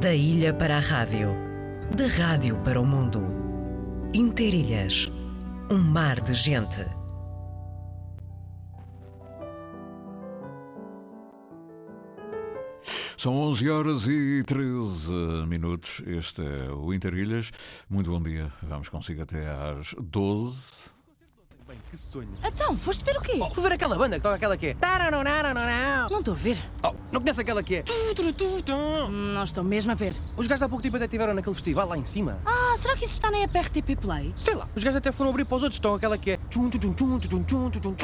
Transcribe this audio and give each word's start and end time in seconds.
Da 0.00 0.14
ilha 0.14 0.54
para 0.54 0.78
a 0.78 0.80
rádio, 0.80 1.28
da 1.94 2.06
rádio 2.06 2.56
para 2.64 2.80
o 2.80 2.86
mundo. 2.86 3.20
Interilhas, 4.14 5.12
um 5.70 5.76
mar 5.76 6.18
de 6.18 6.32
gente. 6.32 6.82
São 13.18 13.36
11 13.36 13.70
horas 13.70 14.08
e 14.08 14.42
13 14.44 15.12
minutos. 15.46 16.02
Este 16.06 16.40
é 16.40 16.72
o 16.72 16.94
Interilhas. 16.94 17.50
Muito 17.90 18.10
bom 18.10 18.22
dia. 18.22 18.50
Vamos 18.62 18.88
consigo 18.88 19.22
até 19.22 19.46
às 19.46 19.94
12. 20.00 20.91
Que 21.92 21.98
sonho. 21.98 22.30
Então, 22.42 22.74
foste 22.74 23.04
ver 23.04 23.18
o 23.18 23.20
quê? 23.20 23.38
Oh, 23.38 23.52
fui 23.52 23.62
ver 23.62 23.74
aquela 23.74 23.98
banda 23.98 24.16
que 24.16 24.22
toca 24.22 24.36
aquela 24.36 24.56
que 24.56 24.68
é. 24.68 24.76
Não 26.10 26.20
estou 26.20 26.32
a 26.32 26.36
ver. 26.38 26.58
Oh, 26.82 26.94
não 27.12 27.20
conhece 27.20 27.42
aquela 27.42 27.62
que 27.62 27.74
é. 27.76 27.84
Hum, 27.86 29.34
Não 29.34 29.44
estou 29.44 29.62
mesmo 29.62 29.92
a 29.92 29.94
ver. 29.94 30.16
Os 30.34 30.46
gajos 30.46 30.62
há 30.62 30.68
pouco 30.70 30.82
tempo 30.82 30.96
até 30.96 31.04
estiveram 31.04 31.34
naquele 31.34 31.54
festival 31.54 31.86
lá 31.86 31.98
em 31.98 32.06
cima. 32.06 32.40
Ah, 32.46 32.74
será 32.78 32.96
que 32.96 33.04
isso 33.04 33.12
está 33.12 33.30
na 33.30 33.40
app 33.40 33.58
RTP 33.58 33.94
Play? 34.00 34.32
Sei 34.34 34.54
lá, 34.54 34.66
os 34.74 34.82
gajos 34.82 34.96
até 34.96 35.12
foram 35.12 35.28
abrir 35.28 35.44
para 35.44 35.56
os 35.58 35.62
outros. 35.64 35.76
Estão 35.76 35.94
aquela 35.94 36.16
que 36.16 36.30
é. 36.30 36.38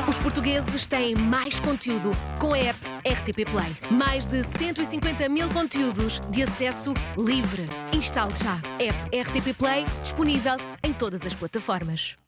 Os 0.06 0.18
portugueses 0.18 0.86
têm 0.86 1.14
mais 1.14 1.58
conteúdo 1.58 2.10
com 2.38 2.52
a 2.52 2.58
app 2.58 2.78
RTP 3.06 3.50
Play. 3.50 3.74
Mais 3.91 4.27
de 4.27 4.42
150 4.44 5.30
mil 5.30 5.48
conteúdos 5.48 6.20
de 6.28 6.42
acesso 6.42 6.92
livre. 7.16 7.66
Instale 7.94 8.34
já. 8.34 8.56
App 8.78 9.16
RTP 9.16 9.56
Play 9.56 9.86
disponível 10.02 10.56
em 10.84 10.92
todas 10.92 11.24
as 11.24 11.32
plataformas. 11.32 12.18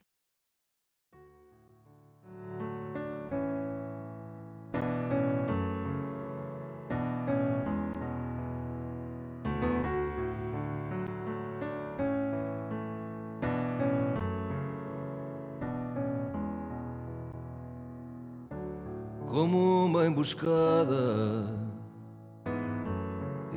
Como 19.40 19.86
uma 19.86 20.04
emboscada, 20.04 21.46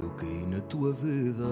eu 0.02 0.09
caí 0.12 0.45
na 0.48 0.62
tua 0.62 0.94
vida, 0.94 1.44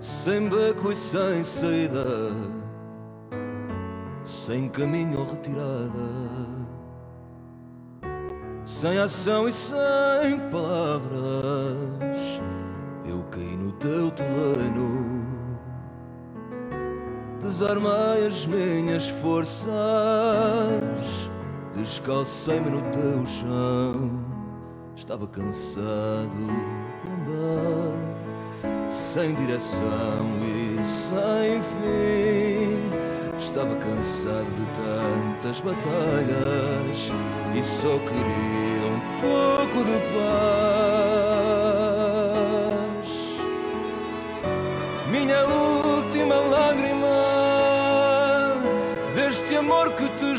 sem 0.00 0.48
beco 0.48 0.90
e 0.90 0.96
sem 0.96 1.44
saída, 1.44 2.06
sem 4.24 4.70
caminho 4.70 5.18
ou 5.18 5.26
retirada, 5.26 6.08
sem 8.64 8.98
ação 8.98 9.46
e 9.46 9.52
sem 9.52 10.40
palavras. 10.50 12.40
Eu 13.04 13.22
caí 13.30 13.54
no 13.54 13.72
teu 13.72 14.10
terreno. 14.12 15.20
Desarmei 17.42 18.26
as 18.26 18.46
minhas 18.46 19.08
forças, 19.08 19.70
descalcei-me 21.82 22.70
no 22.70 22.82
teu 22.90 23.26
chão. 23.26 24.24
Estava 24.94 25.26
cansado 25.26 26.30
de 27.02 27.08
andar 27.10 28.90
sem 28.90 29.34
direção 29.34 30.26
e 30.42 30.78
sem 30.84 31.60
fim. 31.62 32.78
Estava 33.38 33.74
cansado 33.76 34.44
de 34.44 34.66
tantas 34.76 35.60
batalhas 35.60 37.10
e 37.54 37.62
só 37.64 37.98
queria 37.98 38.86
um 38.86 39.00
pouco 39.20 39.84
de 39.84 39.98
paz. 40.14 40.60
Minha 45.10 45.46
última 45.46 46.34
lágrima 46.34 47.00
deste 49.14 49.56
amor 49.56 49.94
que 49.94 50.08
te 50.10 50.24
o 50.24 50.36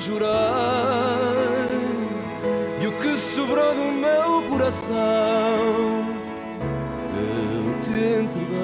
do 3.76 3.92
meu 3.94 4.44
coração 4.50 6.06
eu 7.18 7.82
te 7.82 7.92
entreguei. 7.92 8.58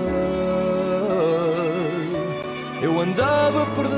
Eu 2.81 3.01
andava 3.01 3.65
perdido, 3.75 3.95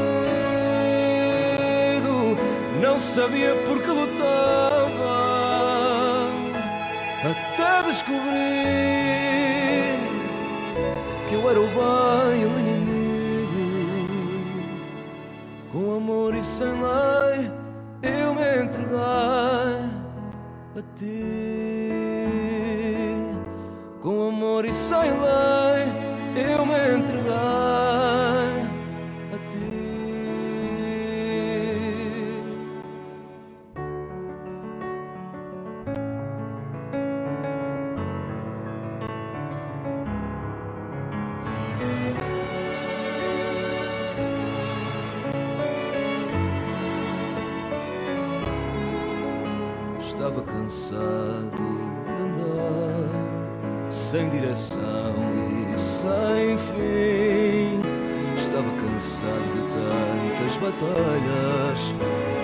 não 2.81 2.99
sabia 2.99 3.55
por 3.67 3.81
que 3.81 3.89
lutava 3.89 5.19
até 7.23 7.83
descobrir 7.83 8.21
que 11.29 11.35
eu 11.35 11.49
era 11.49 11.59
o 11.59 11.67
bem 11.67 12.45
o 12.45 12.59
inimigo. 12.59 14.09
Com 15.71 15.97
amor 15.97 16.35
e 16.35 16.43
sem 16.43 16.67
lei, 16.67 17.51
eu 18.03 18.33
me 18.33 18.63
entreguei 18.63 19.48
a 20.75 20.81
ti. 20.95 22.25
Com 24.01 24.27
amor 24.29 24.65
e 24.65 24.73
sem 24.73 24.97
lei, 24.99 25.98
cansado 50.89 51.51
de 52.03 52.11
andar 52.23 53.09
sem 53.91 54.29
direção 54.29 55.13
e 55.73 55.77
sem 55.77 56.57
fim. 56.57 57.79
Estava 58.35 58.71
cansado 58.71 59.43
de 59.53 59.61
tantas 59.75 60.57
batalhas 60.57 61.93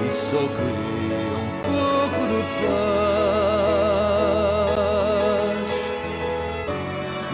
e 0.06 0.12
só 0.12 0.38
queria 0.38 1.34
um 1.42 1.50
pouco 1.64 2.22
de 2.28 2.42
paz. 2.68 2.86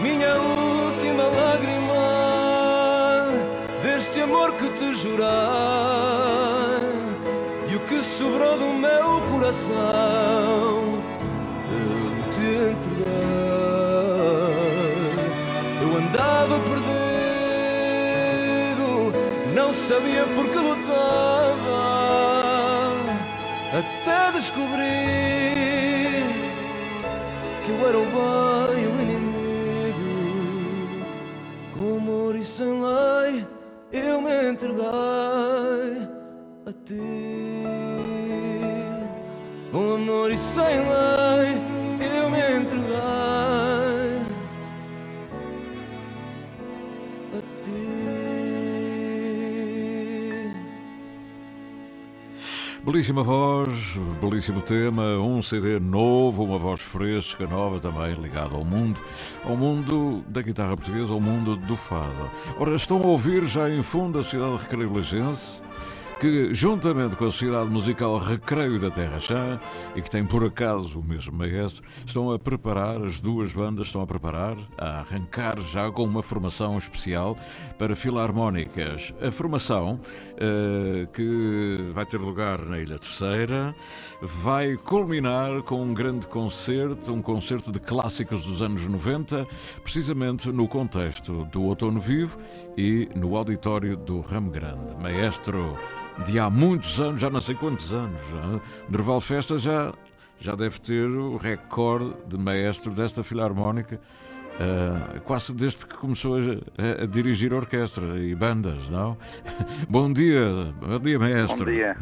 Minha 0.00 0.32
última 0.40 1.24
lágrima 1.24 2.12
deste 3.82 4.20
amor 4.20 4.52
que 4.52 4.70
te 4.70 4.94
jurei 4.94 5.26
e 7.68 7.76
o 7.76 7.80
que 7.80 8.00
sobrou 8.02 8.56
do 8.56 8.72
meu 8.72 9.20
coração 9.30 9.91
não 19.72 19.78
sabia 19.78 20.26
por 20.34 20.46
que 20.50 20.58
lutava 20.58 21.56
até 23.72 24.32
descobrir 24.32 24.76
que 27.64 27.70
eu 27.70 27.88
era 27.88 27.98
o 27.98 28.04
bem 28.04 28.86
o 28.86 29.00
inimigo. 29.00 30.12
Com 31.78 31.96
amor 31.96 32.36
e 32.36 32.44
sem 32.44 32.66
lei, 32.66 33.46
eu 33.92 34.20
me 34.20 34.50
entreguei 34.50 34.82
a 36.66 36.72
ti. 36.84 37.64
Com 39.72 39.94
amor 39.94 40.30
e 40.30 40.36
sem 40.36 40.80
lei, 40.80 41.21
Belíssima 53.02 53.24
voz, 53.24 53.98
belíssimo 54.20 54.60
tema, 54.60 55.18
um 55.18 55.42
CD 55.42 55.80
novo, 55.80 56.44
uma 56.44 56.56
voz 56.56 56.80
fresca, 56.80 57.48
nova 57.48 57.80
também, 57.80 58.14
ligada 58.14 58.54
ao 58.54 58.64
mundo, 58.64 59.00
ao 59.44 59.56
mundo 59.56 60.22
da 60.28 60.40
guitarra 60.40 60.76
portuguesa, 60.76 61.12
ao 61.12 61.20
mundo 61.20 61.56
do 61.56 61.76
fado. 61.76 62.30
Ora, 62.60 62.76
estão 62.76 62.98
a 62.98 63.06
ouvir 63.06 63.44
já 63.44 63.68
em 63.68 63.82
fundo 63.82 64.20
a 64.20 64.22
cidade 64.22 64.56
de 64.56 64.62
Recreio 64.62 64.94
Ligense, 64.94 65.60
que, 66.22 66.54
juntamente 66.54 67.16
com 67.16 67.24
a 67.24 67.32
Sociedade 67.32 67.68
Musical 67.68 68.16
Recreio 68.16 68.78
da 68.78 68.92
Terra 68.92 69.18
Chã, 69.18 69.58
e 69.96 70.00
que 70.00 70.08
tem 70.08 70.24
por 70.24 70.44
acaso 70.44 71.00
o 71.00 71.04
mesmo 71.04 71.36
maestro, 71.36 71.82
estão 72.06 72.30
a 72.30 72.38
preparar, 72.38 73.02
as 73.02 73.18
duas 73.18 73.52
bandas 73.52 73.88
estão 73.88 74.02
a 74.02 74.06
preparar, 74.06 74.56
a 74.78 75.00
arrancar 75.00 75.58
já 75.58 75.90
com 75.90 76.04
uma 76.04 76.22
formação 76.22 76.78
especial 76.78 77.36
para 77.76 77.96
filarmónicas. 77.96 79.12
A 79.20 79.32
formação, 79.32 79.98
uh, 80.34 81.08
que 81.08 81.90
vai 81.92 82.06
ter 82.06 82.18
lugar 82.18 82.60
na 82.66 82.78
Ilha 82.78 83.00
Terceira, 83.00 83.74
vai 84.20 84.76
culminar 84.76 85.62
com 85.62 85.82
um 85.82 85.92
grande 85.92 86.28
concerto, 86.28 87.12
um 87.12 87.20
concerto 87.20 87.72
de 87.72 87.80
clássicos 87.80 88.46
dos 88.46 88.62
anos 88.62 88.86
90, 88.86 89.44
precisamente 89.82 90.52
no 90.52 90.68
contexto 90.68 91.44
do 91.46 91.64
Outono 91.64 91.98
Vivo 91.98 92.38
e 92.76 93.08
no 93.12 93.36
auditório 93.36 93.96
do 93.96 94.20
Ramo 94.20 94.52
Grande. 94.52 94.94
Maestro 95.02 95.76
de 96.24 96.38
há 96.38 96.50
muitos 96.50 97.00
anos, 97.00 97.20
já 97.20 97.30
não 97.30 97.40
sei 97.40 97.54
quantos 97.54 97.92
anos, 97.94 98.20
Derval 98.88 99.20
Festa 99.20 99.58
já, 99.58 99.92
já 100.38 100.54
deve 100.54 100.80
ter 100.80 101.06
o 101.08 101.36
recorde 101.36 102.14
de 102.26 102.38
maestro 102.38 102.92
desta 102.92 103.22
filarmónica. 103.22 104.00
Uh, 104.52 105.18
quase 105.22 105.56
desde 105.56 105.86
que 105.86 105.96
começou 105.96 106.36
a, 106.36 107.02
a, 107.02 107.06
dirigir 107.06 107.54
orquestra 107.54 108.18
e 108.18 108.34
bandas, 108.34 108.90
não? 108.90 109.16
bom 109.88 110.12
dia, 110.12 110.74
bom 110.78 110.98
dia, 110.98 111.18
maestro. 111.18 111.64
Bom 111.64 111.70
dia, 111.70 111.96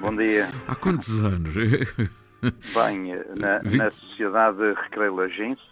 bom 0.00 0.16
dia. 0.16 0.48
Há 0.66 0.74
quantos 0.74 1.22
anos? 1.22 1.54
Bem, 2.74 3.14
na, 3.36 3.58
20... 3.58 3.76
na 3.76 3.90
Sociedade 3.90 4.74
Recreio 4.82 5.14
Lagense, 5.14 5.62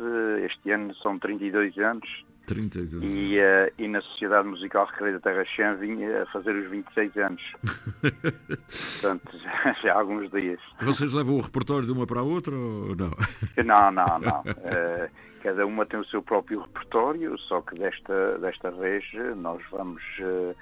este 0.44 0.70
ano 0.70 0.94
são 1.02 1.18
32 1.18 1.76
anos 1.78 2.08
32 2.50 3.12
e, 3.12 3.36
uh, 3.36 3.72
e 3.78 3.86
na 3.86 4.00
Sociedade 4.02 4.48
Musical 4.48 4.84
Recreio 4.86 5.14
da 5.14 5.20
Terra 5.20 5.44
Chã 5.44 5.74
vinha 5.76 6.24
a 6.24 6.26
fazer 6.26 6.54
os 6.56 6.68
26 6.68 7.16
anos. 7.16 7.42
Portanto, 8.02 9.38
já, 9.40 9.72
já, 9.82 9.94
há 9.94 9.98
alguns 9.98 10.28
dias. 10.32 10.60
Vocês 10.82 11.12
levam 11.12 11.36
o 11.36 11.40
repertório 11.40 11.86
de 11.86 11.92
uma 11.92 12.06
para 12.06 12.20
a 12.20 12.24
outra 12.24 12.54
ou 12.54 12.96
não? 12.96 13.10
Não, 13.64 13.90
não, 13.92 14.18
não. 14.18 14.40
Uh, 14.40 15.08
cada 15.42 15.64
uma 15.64 15.86
tem 15.86 16.00
o 16.00 16.04
seu 16.06 16.22
próprio 16.22 16.62
repertório, 16.62 17.38
só 17.38 17.60
que 17.60 17.78
desta, 17.78 18.38
desta 18.38 18.70
vez 18.72 19.04
nós 19.36 19.62
vamos 19.70 20.02
uh, 20.20 20.56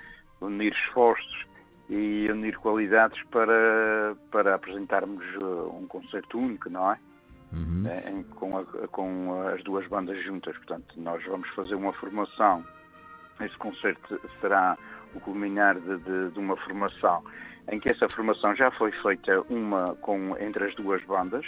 unir 0.44 0.72
esforços 0.72 1.46
e 1.88 2.28
unir 2.30 2.56
qualidades 2.58 3.22
para, 3.30 4.14
para 4.30 4.54
apresentarmos 4.54 5.24
um 5.72 5.86
concerto 5.86 6.38
único, 6.38 6.68
não 6.68 6.92
é? 6.92 6.98
Uhum. 7.52 7.84
É, 7.86 8.10
em, 8.10 8.22
com, 8.24 8.58
a, 8.58 8.64
com, 8.88 9.48
as 9.48 9.62
duas 9.64 9.86
bandas 9.88 10.22
juntas. 10.24 10.56
Portanto, 10.56 10.94
nós 10.96 11.24
vamos 11.24 11.48
fazer 11.50 11.74
uma 11.74 11.92
formação. 11.94 12.64
Esse 13.40 13.56
concerto 13.56 14.20
será 14.40 14.76
o 15.14 15.20
culminar 15.20 15.78
de, 15.78 15.96
de, 15.98 16.30
de, 16.30 16.38
uma 16.38 16.56
formação 16.56 17.22
em 17.70 17.78
que 17.78 17.90
essa 17.90 18.08
formação 18.08 18.54
já 18.54 18.70
foi 18.72 18.90
feita 19.02 19.40
uma 19.50 19.94
com, 19.96 20.36
entre 20.38 20.64
as 20.64 20.74
duas 20.74 21.02
bandas. 21.04 21.44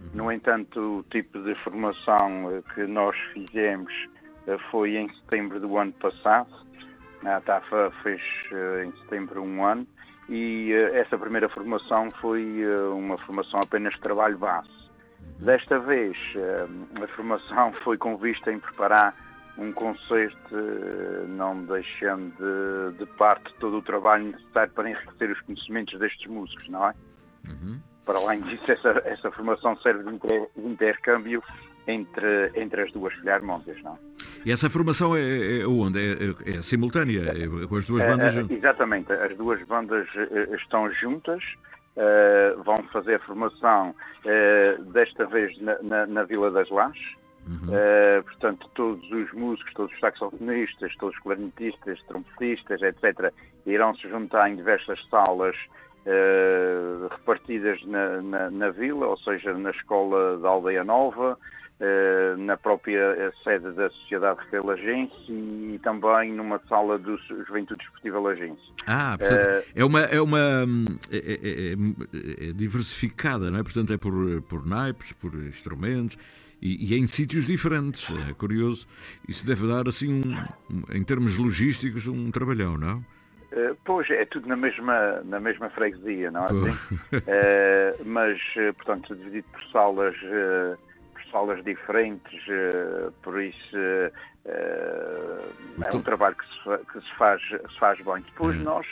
Uhum. 0.00 0.10
No 0.14 0.32
entanto, 0.32 0.98
o 0.98 1.02
tipo 1.04 1.42
de 1.42 1.54
formação 1.56 2.50
eh, 2.50 2.62
que 2.74 2.86
nós 2.86 3.16
fizemos 3.32 3.92
eh, 4.46 4.56
foi 4.70 4.96
em 4.96 5.08
setembro 5.14 5.58
do 5.60 5.76
ano 5.76 5.92
passado. 5.94 6.48
A 7.24 7.40
TAFA 7.40 7.90
fez 8.02 8.20
eh, 8.52 8.84
em 8.84 8.92
setembro 9.02 9.42
um 9.42 9.64
ano 9.64 9.86
e 10.28 10.72
essa 10.94 11.18
primeira 11.18 11.48
formação 11.50 12.10
foi 12.12 12.64
uma 12.92 13.18
formação 13.18 13.60
apenas 13.62 13.92
de 13.94 14.00
trabalho 14.00 14.38
base. 14.38 14.83
Desta 15.38 15.78
vez, 15.78 16.16
eh, 16.36 16.66
a 17.02 17.06
formação 17.08 17.72
foi 17.82 17.98
com 17.98 18.16
vista 18.16 18.52
em 18.52 18.58
preparar 18.58 19.14
um 19.58 19.72
concerto, 19.72 20.36
eh, 20.52 21.26
não 21.28 21.64
deixando 21.64 22.32
de, 22.36 22.98
de, 22.98 23.06
parte 23.16 23.52
todo 23.60 23.78
o 23.78 23.82
trabalho 23.82 24.24
necessário 24.24 24.72
para 24.72 24.90
enriquecer 24.90 25.30
os 25.30 25.40
conhecimentos 25.42 25.98
destes 25.98 26.26
músicos, 26.30 26.68
não 26.68 26.88
é? 26.88 26.94
Uhum. 27.46 27.80
Para 28.04 28.18
além 28.18 28.42
disso, 28.42 28.70
essa, 28.70 29.02
essa 29.04 29.30
formação 29.30 29.76
serve 29.78 30.04
de, 30.04 30.14
inter, 30.14 30.48
de 30.56 30.66
intercâmbio 30.66 31.42
entre, 31.86 32.50
entre 32.54 32.82
as 32.82 32.92
duas 32.92 33.14
filarmónicas, 33.14 33.82
não 33.82 33.94
é? 33.94 33.98
E 34.44 34.52
essa 34.52 34.68
formação 34.68 35.16
é, 35.16 35.20
é, 35.20 35.60
é 35.60 35.66
onde? 35.66 35.98
É, 35.98 36.52
é, 36.52 36.56
é 36.58 36.62
simultânea? 36.62 37.22
É, 37.30 37.66
com 37.66 37.76
as 37.76 37.86
duas 37.86 38.04
bandas? 38.04 38.36
É, 38.36 38.52
exatamente, 38.52 39.12
as 39.12 39.36
duas 39.36 39.62
bandas 39.66 40.06
estão 40.52 40.92
juntas 40.92 41.42
uh, 41.96 42.62
vão 42.62 42.76
fazer 42.92 43.16
a 43.16 43.18
formação 43.20 43.94
uh, 44.24 44.82
desta 44.92 45.26
vez 45.26 45.56
na, 45.60 45.78
na, 45.82 46.06
na, 46.06 46.22
Vila 46.24 46.50
das 46.50 46.68
Lajes. 46.70 47.14
Uhum. 47.46 47.68
Uh, 47.68 48.24
portanto, 48.24 48.70
todos 48.74 49.10
os 49.10 49.32
músicos, 49.32 49.72
todos 49.74 49.92
os 49.92 50.00
saxofonistas, 50.00 50.94
todos 50.96 51.14
os 51.16 51.22
clarinetistas, 51.22 52.00
trompetistas, 52.08 52.80
etc., 52.82 53.32
irão 53.66 53.94
se 53.96 54.08
juntar 54.08 54.50
em 54.50 54.56
diversas 54.56 54.98
salas 55.08 55.56
repartidas 57.10 57.82
na, 57.86 58.20
na, 58.20 58.50
na, 58.50 58.68
vila, 58.68 59.06
ou 59.06 59.16
seja, 59.16 59.54
na 59.54 59.70
escola 59.70 60.36
da 60.36 60.50
Aldeia 60.50 60.84
Nova, 60.84 61.38
eh, 61.40 61.63
na 62.38 62.56
própria 62.56 63.00
eh, 63.00 63.32
sede 63.42 63.72
da 63.72 63.90
Sociedade 63.90 64.40
Recreio 64.40 64.66
Lagense 64.66 65.14
e 65.28 65.80
também 65.82 66.32
numa 66.32 66.60
sala 66.68 66.98
do 66.98 67.16
Juventude 67.46 67.82
Esportiva 67.82 68.20
Lagense. 68.20 68.62
Ah, 68.86 69.16
portanto, 69.18 69.44
uh, 69.44 69.72
é 69.74 69.84
uma, 69.84 70.00
é 70.00 70.20
uma 70.20 70.64
é, 71.10 71.16
é, 71.16 71.72
é, 71.72 72.48
é, 72.48 72.52
diversificada, 72.52 73.50
não 73.50 73.58
é? 73.58 73.62
Portanto, 73.62 73.92
é 73.92 73.96
por, 73.96 74.42
por 74.42 74.66
naipes, 74.66 75.12
por 75.14 75.34
instrumentos 75.34 76.16
e, 76.62 76.90
e 76.90 76.94
é 76.94 76.98
em 76.98 77.06
sítios 77.06 77.46
diferentes. 77.46 78.08
É 78.28 78.32
curioso. 78.34 78.86
Isso 79.28 79.46
deve 79.46 79.66
dar, 79.66 79.88
assim, 79.88 80.22
um, 80.70 80.96
em 80.96 81.02
termos 81.02 81.36
logísticos, 81.36 82.06
um 82.06 82.30
trabalhão, 82.30 82.78
não? 82.78 82.98
Uh, 83.52 83.76
pois, 83.84 84.08
é 84.10 84.24
tudo 84.24 84.48
na 84.48 84.56
mesma, 84.56 85.22
na 85.24 85.40
mesma 85.40 85.68
freguesia, 85.70 86.30
não 86.30 86.42
é? 86.42 86.44
Assim? 86.44 86.70
uh, 87.16 88.04
mas, 88.04 88.40
portanto, 88.76 89.14
dividido 89.16 89.46
por 89.52 89.62
salas 89.72 90.16
salas 91.34 91.64
diferentes, 91.64 92.40
uh, 92.46 93.12
por 93.20 93.42
isso 93.42 93.76
uh, 93.76 94.12
é 95.84 95.96
um 95.96 96.00
trabalho 96.00 96.36
que 96.36 96.46
se, 96.46 96.84
que 96.92 97.00
se, 97.00 97.14
faz, 97.16 97.42
se 97.42 97.78
faz 97.80 98.00
bem. 98.00 98.22
Depois 98.22 98.56
uhum. 98.58 98.62
nós, 98.62 98.86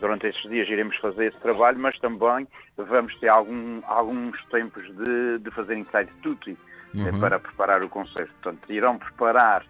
durante 0.00 0.28
estes 0.28 0.48
dias, 0.48 0.68
iremos 0.68 0.96
fazer 0.98 1.26
esse 1.26 1.38
trabalho, 1.38 1.76
mas 1.78 1.98
também 1.98 2.46
vamos 2.76 3.12
ter 3.18 3.28
algum, 3.28 3.80
alguns 3.84 4.40
tempos 4.44 4.84
de, 4.96 5.38
de 5.40 5.50
fazer 5.50 5.76
inside 5.76 6.10
tutti 6.22 6.56
uhum. 6.94 7.18
para 7.18 7.40
preparar 7.40 7.82
o 7.82 7.88
concerto. 7.88 8.32
Portanto, 8.42 8.70
irão 8.70 8.96
preparar 8.98 9.64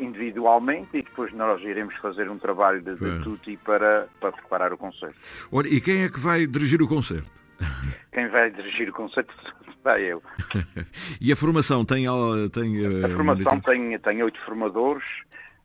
individualmente 0.00 0.88
e 0.94 1.02
depois 1.02 1.32
nós 1.34 1.62
iremos 1.62 1.94
fazer 1.96 2.28
um 2.28 2.38
trabalho 2.38 2.80
de, 2.80 2.96
de 2.96 3.22
tutti 3.22 3.56
para, 3.58 4.08
para 4.18 4.32
preparar 4.32 4.72
o 4.72 4.78
concerto. 4.78 5.14
Olha, 5.52 5.68
e 5.68 5.80
quem 5.80 6.02
é 6.02 6.08
que 6.08 6.18
vai 6.18 6.46
dirigir 6.46 6.82
o 6.82 6.88
concerto? 6.88 7.30
Quem 8.12 8.28
vai 8.28 8.50
dirigir 8.50 8.88
o 8.88 8.92
concerto 8.92 9.32
eu. 10.00 10.22
e 11.20 11.32
a 11.32 11.36
formação 11.36 11.84
tem. 11.84 12.04
tem 12.52 12.86
a 12.86 13.06
eh, 13.06 13.14
formação 13.14 13.60
tem, 13.60 13.98
tem 13.98 14.22
oito 14.22 14.38
formadores. 14.44 15.04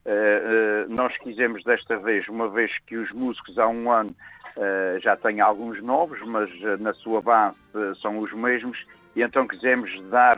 Uh, 0.05 0.87
uh, 0.87 0.93
nós 0.93 1.17
quisemos 1.17 1.63
desta 1.63 1.97
vez, 1.97 2.27
uma 2.27 2.47
vez 2.47 2.71
que 2.85 2.95
os 2.95 3.11
músicos 3.11 3.57
há 3.57 3.67
um 3.67 3.91
ano 3.91 4.15
uh, 4.55 4.99
já 5.01 5.15
têm 5.15 5.41
alguns 5.41 5.81
novos, 5.81 6.19
mas 6.27 6.49
na 6.79 6.93
sua 6.93 7.21
base 7.21 7.57
são 8.01 8.19
os 8.19 8.31
mesmos, 8.31 8.77
e 9.15 9.23
então 9.23 9.47
quisemos 9.47 9.91
dar 10.09 10.37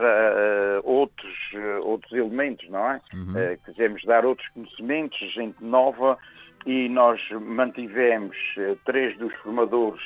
outros, 0.84 1.36
outros 1.82 2.12
elementos, 2.12 2.68
não 2.70 2.92
é? 2.92 3.00
Uhum. 3.12 3.34
quisemos 3.66 4.04
dar 4.04 4.24
outros 4.24 4.48
conhecimentos, 4.50 5.18
gente 5.32 5.62
nova, 5.62 6.16
e 6.64 6.88
nós 6.88 7.20
mantivemos 7.32 8.36
três 8.84 9.18
dos 9.18 9.34
formadores 9.42 10.00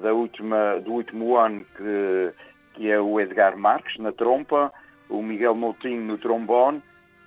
da 0.00 0.14
última, 0.14 0.80
do 0.80 0.92
último 0.92 1.36
ano 1.36 1.66
que 1.76 2.32
que 2.74 2.90
é 2.90 3.00
o 3.00 3.20
Edgar 3.20 3.56
Marques 3.56 3.98
na 3.98 4.12
trompa, 4.12 4.72
o 5.08 5.22
Miguel 5.22 5.54
Moutinho 5.54 6.02
no 6.02 6.18
trombone 6.18 6.82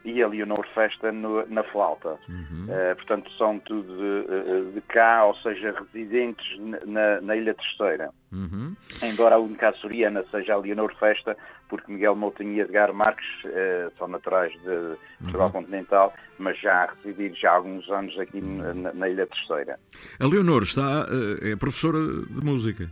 e 0.05 0.21
a 0.21 0.27
Leonor 0.27 0.65
Festa 0.73 1.11
no, 1.11 1.45
na 1.47 1.63
flauta. 1.63 2.17
Uhum. 2.29 2.67
Uh, 2.69 2.95
portanto, 2.95 3.29
são 3.37 3.57
tudo 3.59 3.91
de, 3.97 4.71
de, 4.73 4.81
cá, 4.81 5.25
ou 5.25 5.35
seja, 5.37 5.73
residentes 5.73 6.59
na, 6.85 7.19
na 7.21 7.35
Ilha 7.35 7.55
Terceira. 7.55 8.11
Uhum. 8.31 8.75
Embora 9.01 9.35
a 9.35 9.39
única 9.39 9.69
açoriana 9.69 10.23
seja 10.29 10.53
a 10.53 10.57
Leonor 10.57 10.93
Festa, 10.99 11.35
porque 11.67 11.91
Miguel 11.91 12.15
Moutinho 12.15 12.53
e 12.53 12.59
Edgar 12.59 12.93
Marques 12.93 13.25
uh, 13.45 13.91
são 13.97 14.07
naturais 14.07 14.53
de 14.53 14.95
Portugal 15.19 15.47
uhum. 15.47 15.53
Continental, 15.53 16.13
mas 16.37 16.59
já 16.59 16.83
a 16.83 16.93
residir 16.93 17.33
já 17.33 17.51
há 17.51 17.55
alguns 17.55 17.89
anos 17.89 18.17
aqui 18.19 18.39
na, 18.39 18.93
na 18.93 19.09
Ilha 19.09 19.25
Terceira. 19.25 19.79
A 20.19 20.27
Leonor 20.27 20.61
está, 20.61 21.05
uh, 21.05 21.47
é 21.47 21.55
professora 21.55 21.97
de 21.99 22.45
música? 22.45 22.87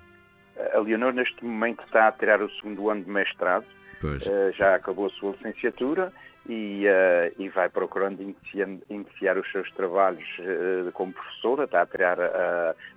A 0.74 0.80
Leonor, 0.80 1.14
neste 1.14 1.44
momento, 1.44 1.84
está 1.84 2.08
a 2.08 2.12
tirar 2.12 2.42
o 2.42 2.50
segundo 2.52 2.90
ano 2.90 3.04
de 3.04 3.10
mestrado, 3.10 3.66
uh, 4.04 4.52
já 4.56 4.76
acabou 4.76 5.08
a 5.08 5.10
sua 5.10 5.32
licenciatura 5.32 6.12
e, 6.48 6.86
uh, 6.88 7.42
e 7.42 7.50
vai 7.50 7.70
procurando 7.70 8.22
iniciar, 8.22 8.68
iniciar, 8.90 9.38
os 9.38 9.52
seus 9.52 9.72
trabalhos 9.72 10.28
uh, 10.40 10.92
como 10.92 11.14
professora, 11.14 11.64
está 11.64 11.82
a 11.82 11.86
tirar 11.86 12.18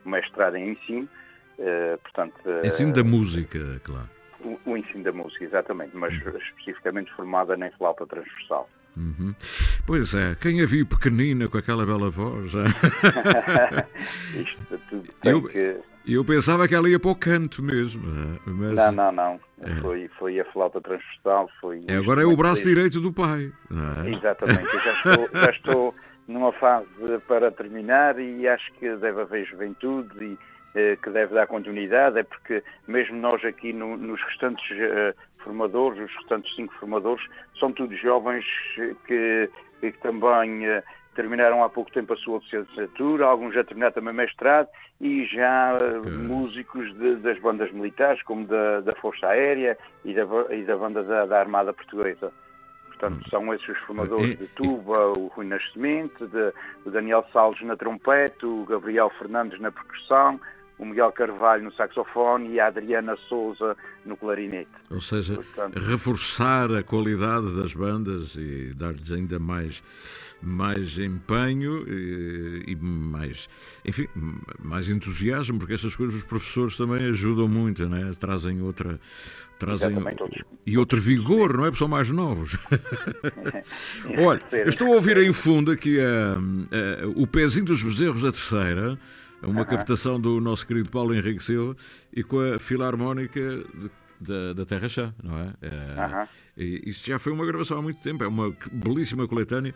o 0.04 0.08
mestrado 0.08 0.56
em 0.56 0.70
ensino. 0.72 1.08
portanto, 2.02 2.34
ensino 2.64 2.92
da 2.92 3.04
música, 3.04 3.58
claro. 3.82 4.10
O, 4.40 4.58
o, 4.66 4.76
ensino 4.76 5.02
da 5.02 5.12
música, 5.12 5.44
exatamente, 5.44 5.96
mas 5.96 6.12
especificamente 6.14 7.10
formada 7.14 7.54
em 7.56 7.70
flauta 7.72 8.06
transversal. 8.06 8.68
Uhum. 8.96 9.34
Pois 9.86 10.14
é, 10.14 10.34
quem 10.40 10.62
a 10.62 10.66
viu 10.66 10.86
pequenina 10.86 11.48
com 11.48 11.58
aquela 11.58 11.84
bela 11.84 12.08
voz? 12.10 12.52
Isto 14.34 14.78
tudo 14.88 15.08
Eu- 15.24 15.42
que... 15.42 15.76
Eu 16.08 16.24
pensava 16.24 16.68
que 16.68 16.74
ela 16.74 16.88
ia 16.88 17.00
para 17.00 17.10
o 17.10 17.16
canto 17.16 17.60
mesmo. 17.60 18.00
é, 18.08 18.38
Mas 18.50 18.74
Não, 18.76 18.92
não, 18.92 19.10
não. 19.12 19.40
É. 19.60 19.74
Foi, 19.80 20.08
foi 20.16 20.38
a 20.38 20.44
flauta 20.52 20.80
transversal, 20.80 21.50
foi... 21.60 21.84
é, 21.88 21.96
agora 21.96 22.22
é 22.22 22.24
o 22.24 22.36
braço 22.36 22.62
direito 22.62 23.00
do 23.00 23.12
pai. 23.12 23.52
é? 24.04 24.10
Exatamente. 24.10 24.72
Eu 24.72 24.78
já 24.80 24.92
estou, 24.92 25.28
já 25.34 25.50
estou 25.50 25.94
numa 26.28 26.52
fase 26.52 26.86
para 27.26 27.50
terminar 27.50 28.20
e 28.20 28.46
acho 28.46 28.72
que 28.74 28.88
deve 28.96 29.20
haver 29.20 29.46
juventude 29.46 30.08
e 30.24 30.38
eh, 30.76 30.96
que 31.02 31.10
deve 31.10 31.34
dar 31.34 31.48
continuidade, 31.48 32.18
é 32.20 32.22
porque 32.22 32.62
mesmo 32.86 33.16
nós 33.16 33.44
aqui 33.44 33.72
no- 33.72 33.96
nos 33.96 34.22
restantes 34.22 34.64
eh, 34.78 35.12
formadores, 35.56 36.02
os 36.02 36.14
restantes 36.16 36.54
cinco 36.56 36.74
formadores, 36.74 37.24
são 37.58 37.70
todos 37.72 37.98
jovens 38.00 38.44
que, 39.06 39.48
que 39.80 39.92
também 40.02 40.66
eh, 40.66 40.82
terminaram 41.14 41.62
há 41.62 41.68
pouco 41.68 41.90
tempo 41.92 42.12
a 42.12 42.16
sua 42.16 42.40
licenciatura, 42.40 43.24
alguns 43.26 43.54
já 43.54 43.62
terminaram 43.64 43.94
também 43.94 44.12
mestrado 44.14 44.68
e 45.00 45.24
já 45.26 45.78
eh, 45.80 46.08
músicos 46.10 46.92
de- 46.98 47.16
das 47.16 47.38
bandas 47.38 47.70
militares, 47.70 48.20
como 48.24 48.44
da, 48.46 48.80
da 48.80 48.92
Força 48.96 49.28
Aérea 49.28 49.78
e 50.04 50.12
da, 50.12 50.24
e 50.54 50.62
da 50.64 50.76
banda 50.76 51.02
da, 51.04 51.24
da 51.26 51.38
Armada 51.38 51.72
Portuguesa. 51.72 52.32
Portanto, 52.88 53.28
são 53.28 53.52
esses 53.54 53.68
os 53.68 53.78
formadores 53.80 54.32
E- 54.32 54.36
de 54.36 54.46
tuba, 54.48 55.12
o 55.18 55.26
Rui 55.28 55.46
Nascimento, 55.46 56.26
de- 56.26 56.52
o 56.84 56.90
Daniel 56.90 57.24
Salles 57.32 57.60
na 57.62 57.76
trompete, 57.76 58.44
o 58.44 58.64
Gabriel 58.64 59.10
Fernandes 59.10 59.60
na 59.60 59.70
percussão, 59.70 60.40
o 60.78 60.84
Miguel 60.84 61.10
Carvalho 61.12 61.64
no 61.64 61.72
saxofone 61.72 62.52
e 62.54 62.60
a 62.60 62.66
Adriana 62.66 63.16
Souza 63.28 63.76
no 64.04 64.16
clarinete. 64.16 64.68
Ou 64.90 65.00
seja, 65.00 65.34
Portanto- 65.36 65.78
reforçar 65.78 66.70
a 66.72 66.82
qualidade 66.82 67.54
das 67.56 67.72
bandas 67.74 68.34
e 68.36 68.72
dar-lhes 68.76 69.10
ainda 69.12 69.38
mais, 69.38 69.82
mais 70.42 70.98
empenho 70.98 71.82
e, 71.88 72.64
e 72.68 72.76
mais, 72.76 73.48
enfim, 73.84 74.06
mais 74.62 74.88
entusiasmo, 74.90 75.58
porque 75.58 75.72
essas 75.74 75.96
coisas 75.96 76.14
os 76.16 76.24
professores 76.24 76.76
também 76.76 77.06
ajudam 77.08 77.48
muito, 77.48 77.88
né? 77.88 78.10
trazem 78.20 78.60
outra. 78.62 79.00
Trazem 79.58 79.96
e 80.66 80.76
outro 80.76 81.00
vigor, 81.00 81.56
não 81.56 81.64
é? 81.64 81.68
Porque 81.68 81.78
são 81.78 81.88
mais 81.88 82.10
novos. 82.10 82.58
Olha, 84.18 84.40
estou 84.68 84.92
a 84.92 84.96
ouvir 84.96 85.16
em 85.18 85.32
fundo 85.32 85.70
aqui 85.70 85.98
a- 85.98 86.34
a- 86.36 87.06
o 87.16 87.26
pezinho 87.26 87.64
dos 87.64 87.82
bezerros 87.82 88.20
da 88.22 88.30
terceira, 88.32 88.98
uma 89.42 89.64
captação 89.64 90.20
do 90.20 90.40
nosso 90.40 90.66
querido 90.66 90.90
Paulo 90.90 91.14
Henrique 91.14 91.42
Silva 91.42 91.76
e 92.12 92.22
com 92.22 92.38
a 92.40 92.58
Filarmónica 92.58 93.40
de- 93.40 93.90
da, 94.18 94.52
da 94.54 94.64
Terra 94.64 94.88
Chá, 94.88 95.12
não 95.22 95.38
é? 95.38 95.52
É, 95.60 96.26
e 96.56 96.88
Isso 96.88 97.06
já 97.06 97.18
foi 97.18 97.32
uma 97.32 97.44
gravação 97.44 97.78
há 97.78 97.82
muito 97.82 98.00
tempo, 98.00 98.24
é 98.24 98.26
uma 98.26 98.50
belíssima 98.72 99.28
coletânea 99.28 99.74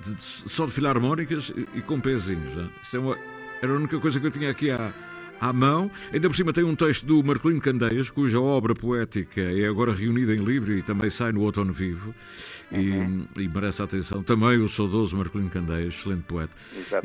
de- 0.00 0.14
de- 0.14 0.22
só 0.22 0.66
de 0.66 0.72
filarmónicas 0.72 1.50
e, 1.56 1.78
e 1.78 1.82
com 1.82 1.98
pezinhos. 1.98 2.54
não 2.54 2.64
é? 2.64 2.68
Isso 2.82 2.96
é 2.96 3.00
uma- 3.00 3.16
era 3.62 3.72
a 3.72 3.76
única 3.76 3.98
coisa 3.98 4.20
que 4.20 4.26
eu 4.26 4.30
tinha 4.30 4.50
aqui 4.50 4.70
à, 4.70 4.92
à 5.40 5.52
mão. 5.54 5.90
Ainda 6.12 6.28
por 6.28 6.36
cima 6.36 6.52
tem 6.52 6.64
um 6.64 6.76
texto 6.76 7.06
do 7.06 7.22
Marcolino 7.24 7.62
Candeias, 7.62 8.10
cuja 8.10 8.38
obra 8.38 8.74
poética 8.74 9.40
é 9.40 9.66
agora 9.66 9.94
reunida 9.94 10.34
em 10.34 10.44
livro 10.44 10.74
e 10.76 10.82
também 10.82 11.08
sai 11.08 11.32
no 11.32 11.40
Outono 11.40 11.72
Vivo. 11.72 12.14
E, 12.70 13.40
e 13.40 13.48
merece 13.48 13.80
a 13.80 13.86
atenção 13.86 14.22
também 14.22 14.58
o 14.58 14.68
saudoso 14.68 15.16
Marcolino 15.16 15.48
Candeias, 15.48 15.94
excelente 15.94 16.24
poeta. 16.24 16.54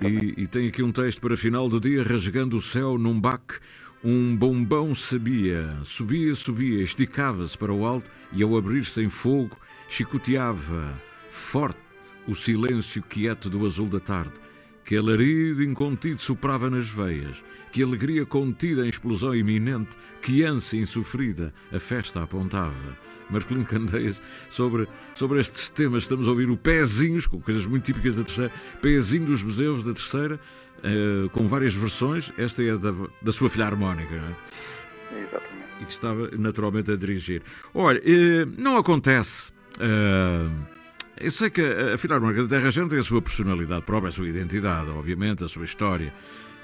E, 0.01 0.41
e 0.41 0.48
tem 0.48 0.67
aqui 0.67 0.84
um 0.84 0.91
texto 0.91 1.22
para 1.22 1.38
final 1.38 1.70
do 1.70 1.79
dia, 1.79 2.03
rasgando 2.03 2.58
o 2.58 2.62
céu 2.62 2.98
num 2.98 3.20
baque. 3.20 3.55
Um 4.03 4.36
bombão 4.36 4.93
sabia, 4.93 5.77
subia, 5.84 6.36
subia, 6.36 6.84
esticava-se 6.84 7.58
para 7.58 7.72
o 7.72 7.86
alto 7.86 8.10
e 8.34 8.43
ao 8.43 8.58
abrir-se 8.58 9.01
em 9.01 9.08
fogo, 9.08 9.58
chicoteava 9.88 11.00
forte 11.29 11.79
o 12.27 12.36
silêncio 12.36 13.01
quieto 13.01 13.50
do 13.50 13.65
azul 13.65 13.88
da 13.88 14.00
tarde, 14.00 14.34
que 14.84 14.98
alarido 14.98 15.63
incontido 15.63 16.20
soprava 16.20 16.70
nas 16.70 16.88
veias, 16.90 17.44
que 17.72 17.82
alegria 17.82 18.25
contida 18.25 18.86
em 18.86 18.90
explosão 18.90 19.34
iminente, 19.36 19.98
que 20.22 20.44
ânsia 20.44 20.80
insofrida 20.80 21.54
a 21.72 21.80
festa 21.80 22.24
apontava. 22.24 22.74
Marcolino 23.30 23.66
Candeias, 23.66 24.22
sobre, 24.50 24.88
sobre 25.16 25.40
estes 25.40 25.70
temas, 25.70 26.04
estamos 26.04 26.28
a 26.28 26.32
ouvir 26.32 26.50
o 26.50 26.58
pezinhos, 26.58 27.25
com 27.25 27.40
coisas 27.42 27.66
muito 27.66 27.86
típicas 27.86 28.18
da 28.18 28.24
terceira, 28.24 28.52
pezinho 28.82 29.25
dos 29.25 29.42
bezerros 29.42 29.86
da 29.86 29.94
terceira, 29.94 30.40
eh, 30.84 31.30
com 31.32 31.48
várias 31.48 31.74
versões. 31.74 32.32
Esta 32.38 32.62
é 32.62 32.78
da, 32.78 32.94
da 33.22 33.32
sua 33.32 33.50
filha 33.50 33.66
harmónica, 33.66 34.16
não 34.16 34.28
é? 34.28 34.36
Exatamente. 35.24 35.63
e 35.82 35.86
que 35.86 35.92
estava 35.92 36.30
naturalmente 36.38 36.92
a 36.92 36.96
dirigir. 36.96 37.42
Olha, 37.74 38.02
eh, 38.04 38.46
não 38.58 38.78
acontece. 38.78 39.52
eh, 39.80 40.73
eu 41.17 41.32
sei 41.32 41.50
que 41.50 41.62
a 41.62 41.93
a 41.93 41.98
Filarmónica 41.98 42.41
da 42.43 42.48
Terra 42.48 42.70
Gente 42.70 42.89
tem 42.89 43.00
a 43.00 43.03
sua 43.03 43.22
personalidade 43.22 43.84
própria, 43.84 44.10
a 44.10 44.12
sua 44.12 44.27
identidade, 44.27 44.89
obviamente, 44.89 45.43
a 45.43 45.48
sua 45.48 45.65
história. 45.65 46.13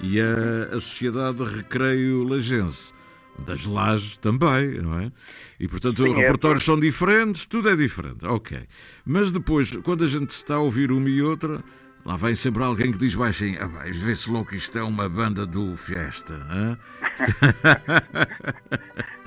E 0.00 0.20
a, 0.20 0.76
a 0.76 0.80
Sociedade 0.80 1.36
de 1.36 1.44
Recreio 1.44 2.24
Lagense. 2.24 2.92
Das 3.38 3.64
lajes 3.64 4.18
também, 4.18 4.82
não 4.82 4.98
é? 4.98 5.10
E 5.58 5.66
portanto, 5.66 6.02
Sim, 6.02 6.10
os 6.10 6.18
é, 6.18 6.20
repertórios 6.20 6.64
são 6.64 6.78
diferentes, 6.78 7.46
tudo 7.46 7.70
é 7.70 7.76
diferente, 7.76 8.26
ok. 8.26 8.66
Mas 9.04 9.32
depois, 9.32 9.74
quando 9.82 10.04
a 10.04 10.06
gente 10.06 10.30
está 10.30 10.56
a 10.56 10.58
ouvir 10.58 10.92
uma 10.92 11.08
e 11.08 11.22
outra, 11.22 11.64
lá 12.04 12.16
vem 12.16 12.34
sempre 12.34 12.62
alguém 12.62 12.92
que 12.92 12.98
diz 12.98 13.14
baixinho: 13.14 13.56
ah, 13.62 13.66
vai, 13.66 13.92
vê-se 13.92 14.30
logo 14.30 14.46
que 14.46 14.56
isto 14.56 14.76
é 14.76 14.82
uma 14.82 15.08
banda 15.08 15.46
do 15.46 15.74
Fiesta. 15.76 16.38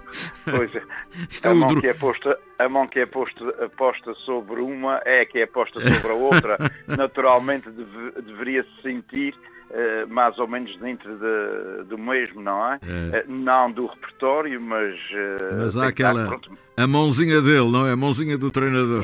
hã?" 0.48 0.52
Pois 0.58 0.76
é. 0.76 0.82
Isto 1.30 1.48
é 1.48 1.52
a, 1.52 1.56
mão 1.56 1.80
que 1.80 1.88
é 1.88 1.94
posta, 1.94 2.40
a 2.60 2.70
mão 2.70 2.88
que 2.88 3.00
é 3.00 3.06
posta, 3.06 3.70
posta 3.78 4.14
sobre 4.26 4.62
uma 4.62 5.02
é 5.06 5.22
a 5.22 5.26
que 5.26 5.40
é 5.40 5.46
posta 5.46 5.80
sobre 5.80 6.12
a 6.12 6.16
outra. 6.16 6.58
Naturalmente 6.88 7.70
deve- 7.70 8.22
deveria 8.22 8.64
se 8.64 8.82
sentir 8.82 9.36
eh, 9.76 10.06
mais 10.06 10.38
ou 10.38 10.48
menos 10.48 10.76
dentro 10.78 11.10
de- 11.18 11.84
do 11.86 11.98
mesmo, 11.98 12.42
não 12.42 12.74
é? 12.74 12.80
É. 13.14 13.18
Eh, 13.18 13.26
não 13.28 13.72
do 13.72 13.88
repertório, 13.88 14.62
mas... 14.62 14.94
eh, 15.12 15.56
Mas 15.58 15.76
há 15.78 15.88
aquela. 15.88 16.40
A 16.78 16.88
mãozinha 16.88 17.42
dele, 17.42 17.70
não 17.72 17.88
é? 17.88 17.92
A 17.94 17.96
mãozinha 17.96 18.38
do 18.38 18.50
treinador. 18.52 19.04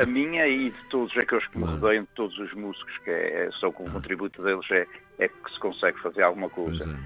A 0.00 0.06
minha 0.06 0.46
e 0.46 0.70
de 0.70 0.84
todos 0.90 1.16
aqueles 1.16 1.46
que 1.48 1.58
me 1.58 1.64
rodeiam, 1.64 2.02
de 2.04 2.08
todos 2.14 2.38
os 2.38 2.52
músicos, 2.54 2.92
que 3.04 3.10
é, 3.10 3.48
só 3.60 3.70
com 3.70 3.84
o 3.84 3.90
contributo 3.90 4.42
deles 4.42 4.64
é, 4.70 4.86
é 5.18 5.28
que 5.28 5.52
se 5.52 5.58
consegue 5.60 5.98
fazer 6.00 6.22
alguma 6.22 6.48
coisa. 6.48 6.98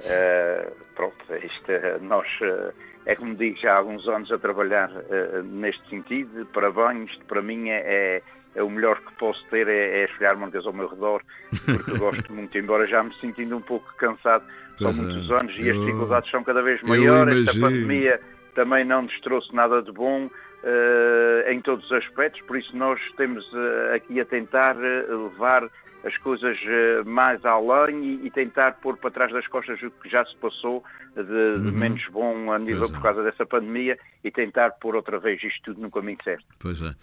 Eh, 0.00 0.70
pronto, 0.94 1.16
isto, 1.42 1.70
é- 1.70 1.98
nós, 2.00 2.26
eh, 2.42 2.72
é 3.06 3.14
como 3.16 3.34
digo, 3.34 3.56
já 3.58 3.72
há 3.72 3.78
alguns 3.78 4.06
anos 4.08 4.30
a 4.30 4.38
trabalhar 4.38 4.90
eh, 5.10 5.42
neste 5.44 5.88
sentido. 5.88 6.46
Parabéns, 6.52 7.10
isto 7.10 7.24
para 7.24 7.42
mim 7.42 7.68
é, 7.68 7.82
é, 7.84 8.22
é 8.54 8.62
o 8.62 8.70
melhor 8.70 9.00
que 9.00 9.12
posso 9.14 9.44
ter, 9.50 9.66
é, 9.68 10.02
é 10.02 10.04
as 10.04 10.22
harmónicas 10.22 10.66
ao 10.66 10.72
meu 10.72 10.88
redor, 10.88 11.22
porque 11.64 11.90
eu 11.90 11.98
gosto 11.98 12.32
muito, 12.32 12.56
embora 12.56 12.86
já 12.86 13.02
me 13.02 13.12
sentindo 13.20 13.56
um 13.56 13.60
pouco 13.60 13.92
cansado, 13.96 14.44
Pois 14.78 14.94
são 14.96 15.04
é. 15.04 15.08
muitos 15.12 15.30
anos 15.32 15.54
e 15.58 15.70
as 15.70 15.76
dificuldades 15.78 16.30
são 16.30 16.44
cada 16.44 16.62
vez 16.62 16.80
maiores. 16.82 17.48
Esta 17.48 17.60
pandemia 17.60 18.20
também 18.54 18.84
não 18.84 19.02
nos 19.02 19.20
trouxe 19.20 19.54
nada 19.54 19.82
de 19.82 19.90
bom 19.92 20.30
eh, 20.62 21.52
em 21.52 21.60
todos 21.60 21.84
os 21.86 21.92
aspectos, 21.92 22.40
por 22.42 22.56
isso 22.56 22.76
nós 22.76 23.00
temos 23.16 23.44
eh, 23.54 23.94
aqui 23.96 24.20
a 24.20 24.24
tentar 24.24 24.76
eh, 24.76 25.06
levar 25.08 25.68
as 26.04 26.16
coisas 26.18 26.56
eh, 26.64 27.02
mais 27.04 27.44
além 27.44 28.04
e, 28.04 28.26
e 28.26 28.30
tentar 28.30 28.72
pôr 28.80 28.96
para 28.96 29.10
trás 29.10 29.32
das 29.32 29.46
costas 29.46 29.82
o 29.82 29.90
que 29.90 30.08
já 30.08 30.24
se 30.24 30.36
passou 30.36 30.84
de, 31.22 31.60
de 31.60 31.68
Uhum. 31.68 31.72
menos 31.78 32.02
bom 32.12 32.52
a 32.52 32.58
nível 32.58 32.84
é. 32.84 32.88
por 32.88 33.02
causa 33.02 33.22
dessa 33.22 33.44
pandemia 33.46 33.98
e 34.24 34.30
tentar 34.30 34.70
pôr 34.72 34.96
outra 34.96 35.18
vez 35.18 35.42
isto 35.42 35.60
tudo 35.66 35.80
no 35.80 35.90
caminho 35.90 36.18
certo. 36.24 36.44
Pois 36.58 36.80
é. 36.82 36.94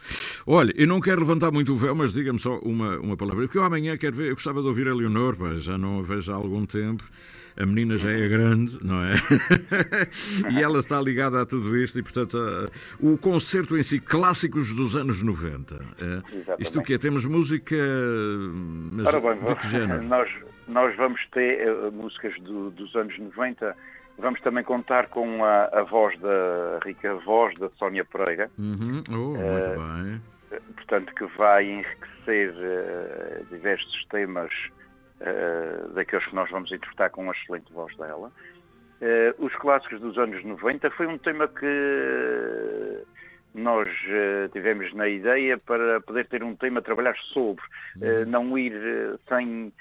Olha, 0.47 0.73
eu 0.75 0.87
não 0.87 0.99
quero 0.99 1.21
levantar 1.21 1.51
muito 1.51 1.73
o 1.73 1.77
véu, 1.77 1.95
mas 1.95 2.13
diga-me 2.13 2.39
só 2.39 2.57
uma, 2.59 2.97
uma 2.99 3.17
palavra. 3.17 3.43
Porque 3.45 3.57
eu 3.57 3.63
amanhã 3.63 3.97
quero 3.97 4.15
ver, 4.15 4.29
eu 4.29 4.35
gostava 4.35 4.61
de 4.61 4.67
ouvir 4.67 4.87
a 4.87 4.93
Leonor, 4.93 5.35
pá, 5.37 5.53
já 5.55 5.77
não 5.77 5.99
a 5.99 6.03
vejo 6.03 6.31
há 6.31 6.35
algum 6.35 6.65
tempo. 6.65 7.03
A 7.57 7.65
menina 7.65 7.97
já 7.97 8.11
é 8.11 8.27
grande, 8.27 8.77
não 8.83 9.01
é? 9.01 9.13
e 10.51 10.61
ela 10.61 10.79
está 10.79 11.01
ligada 11.01 11.41
a 11.41 11.45
tudo 11.45 11.77
isto 11.77 11.97
e, 11.97 12.03
portanto, 12.03 12.37
a- 12.37 12.67
o 12.99 13.17
concerto 13.17 13.77
em 13.77 13.83
si, 13.83 13.97
clássicos 13.97 14.73
dos 14.73 14.93
anos 14.93 15.23
90. 15.23 15.75
é? 15.99 16.61
Isto 16.61 16.79
o 16.79 16.83
quê? 16.83 16.97
Temos 16.99 17.25
música. 17.25 17.75
Mas 18.91 19.05
bem, 19.15 19.43
de 19.45 19.55
que 19.55 19.67
género? 19.69 20.03
nós, 20.07 20.29
nós 20.67 20.95
vamos 20.97 21.21
ter 21.31 21.59
eh, 21.67 21.89
músicas 21.91 22.33
do- 22.41 22.71
dos 22.71 22.93
anos 22.95 23.17
90, 23.17 23.75
vamos 24.17 24.39
também 24.41 24.63
contar 24.63 25.07
com 25.07 25.43
a, 25.43 25.65
a 25.65 25.83
voz 25.83 26.17
da 26.19 26.77
a 26.81 26.85
rica 26.85 27.15
voz 27.15 27.53
da 27.55 27.69
Sónia 27.77 28.05
Pereira, 28.05 28.49
Uhum. 28.57 29.03
Oh, 29.11 29.35
eh, 29.37 30.59
portanto 30.75 31.13
que 31.15 31.25
vai 31.37 31.65
enriquecer 31.65 32.53
eh, 32.57 33.41
diversos 33.49 34.05
temas 34.05 34.51
eh, 35.19 35.87
daqueles 35.93 36.25
que 36.25 36.35
nós 36.35 36.49
vamos 36.49 36.71
interpretar 36.71 37.09
com 37.09 37.29
a 37.29 37.33
excelente 37.33 37.71
voz 37.73 37.95
dela. 37.97 38.31
Os 39.37 39.53
clássicos 39.57 39.99
dos 39.99 40.17
anos 40.17 40.43
90 40.43 40.89
foi 40.91 41.05
um 41.05 41.17
tema 41.17 41.47
que 41.47 43.03
nós 43.53 43.87
tivemos 44.51 44.91
na 44.93 45.07
ideia 45.07 45.57
para 45.57 46.01
poder 46.01 46.27
ter 46.27 46.43
um 46.43 46.55
tema 46.55 46.79
a 46.79 46.81
trabalhar 46.81 47.15
sobre, 47.33 47.63
eh, 48.01 48.25
não 48.25 48.57
ir 48.57 48.73
sem, 49.29 49.71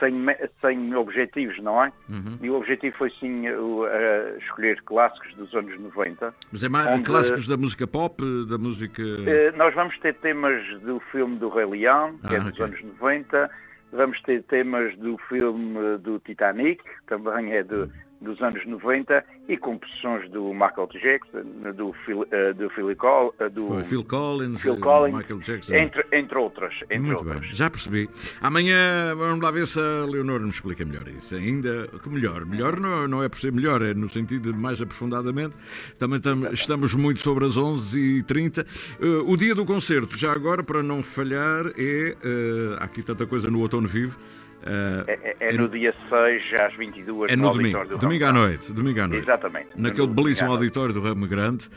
sem, 0.00 0.14
sem 0.60 0.94
objetivos, 0.94 1.58
não 1.62 1.82
é? 1.84 1.92
Uhum. 2.08 2.38
E 2.42 2.50
o 2.50 2.54
objetivo 2.56 2.96
foi 2.96 3.10
sim 3.18 3.48
uh, 3.48 3.82
uh, 3.82 4.38
escolher 4.38 4.80
clássicos 4.82 5.34
dos 5.34 5.54
anos 5.54 5.78
90. 5.80 6.34
Mas 6.52 6.62
é 6.64 6.68
mais 6.68 6.86
Onde- 6.88 7.04
clássicos 7.04 7.46
da 7.48 7.56
música 7.56 7.86
pop, 7.86 8.22
da 8.48 8.58
música. 8.58 9.02
Uh, 9.02 9.56
nós 9.56 9.74
vamos 9.74 9.98
ter 9.98 10.14
temas 10.14 10.62
do 10.80 11.00
filme 11.10 11.36
do 11.38 11.48
Rei 11.48 11.66
Leão, 11.66 12.18
que 12.18 12.34
é 12.34 12.38
Ah, 12.38 12.40
dos 12.42 12.52
ok. 12.52 12.64
anos 12.64 12.82
90. 12.84 13.50
Vamos 13.92 14.20
ter 14.22 14.42
temas 14.42 14.94
do 14.98 15.16
filme 15.28 15.96
do 15.98 16.18
Titanic, 16.18 16.82
que 16.84 16.90
também 17.06 17.52
é 17.52 17.62
do- 17.62 17.90
dos 18.20 18.40
anos 18.42 18.66
90, 18.66 19.24
e 19.48 19.56
composições 19.56 20.28
do 20.30 20.52
Michael 20.52 20.88
Jackson, 21.00 21.42
do 21.74 21.92
Phil, 22.04 22.22
uh, 22.22 22.54
do 22.54 22.68
Phil, 22.70 22.94
Col- 22.96 23.34
uh, 23.40 23.48
do 23.48 23.68
Foi 23.68 23.84
Phil 23.84 24.04
Collins, 24.04 24.60
Phil 24.60 24.74
eh, 24.74 24.78
Collins, 24.80 25.16
Michael 25.16 25.38
Jackson. 25.40 25.74
entre, 25.74 26.04
entre 26.12 26.38
outras. 26.38 26.74
Entre 26.82 26.98
Muito 26.98 27.18
outras. 27.18 27.40
bem, 27.40 27.54
já 27.54 27.70
percebi. 27.70 28.08
Amanhã 28.40 29.14
vamos 29.16 29.40
lá 29.42 29.50
ver 29.50 29.66
se 29.66 29.78
a 29.80 30.04
Leonor 30.04 30.40
nos 30.40 30.56
explica 30.56 30.84
melhor 30.84 31.06
isso. 31.08 31.34
Ainda 31.36 31.86
que 32.02 32.08
melhor. 32.10 32.44
Melhor 32.44 32.80
não, 32.80 33.06
não 33.06 33.22
é 33.22 33.28
por 33.28 33.38
ser 33.38 33.52
melhor, 33.52 33.80
é 33.82 33.94
no 33.94 34.08
sentido 34.08 34.52
de 34.52 34.58
mais 34.58 34.82
aprofundadamente. 34.82 35.54
Também 35.98 36.20
tam- 36.20 36.50
estamos 36.52 36.94
muito 36.94 37.20
sobre 37.20 37.44
as 37.46 37.56
11h30. 37.56 38.66
Eh, 39.00 39.06
o 39.26 39.36
dia 39.36 39.54
do 39.54 39.64
concerto, 39.64 40.18
já 40.18 40.32
agora, 40.32 40.62
para 40.62 40.82
não 40.82 41.02
falhar, 41.02 41.66
é. 41.76 42.16
eh, 42.22 42.76
há 42.80 42.84
aqui 42.84 43.02
tanta 43.02 43.26
coisa 43.26 43.50
no 43.50 43.60
Outono 43.60 43.86
Vivo. 43.88 44.18
Eh, 44.64 45.04
É, 45.06 45.46
é- 45.46 45.48
é 45.50 45.52
no 45.52 45.68
dia 45.68 45.94
6 46.08 46.42
às 46.60 46.74
22 46.74 47.30
é 47.32 47.36
no 47.36 47.44
no 47.48 47.52
domingo. 47.52 47.84
do 47.84 47.98
Domingo 47.98 48.24
à 48.24 48.32
noite. 48.32 48.72
Domingo 48.72 49.00
à 49.00 49.06
noite. 49.08 49.22
Exatamente. 49.24 49.68
Naquele 49.76 50.06
belíssimo 50.08 50.50
auditório 50.52 50.92
do 50.94 51.00
Ramo 51.00 51.26
Grande. 51.26 51.68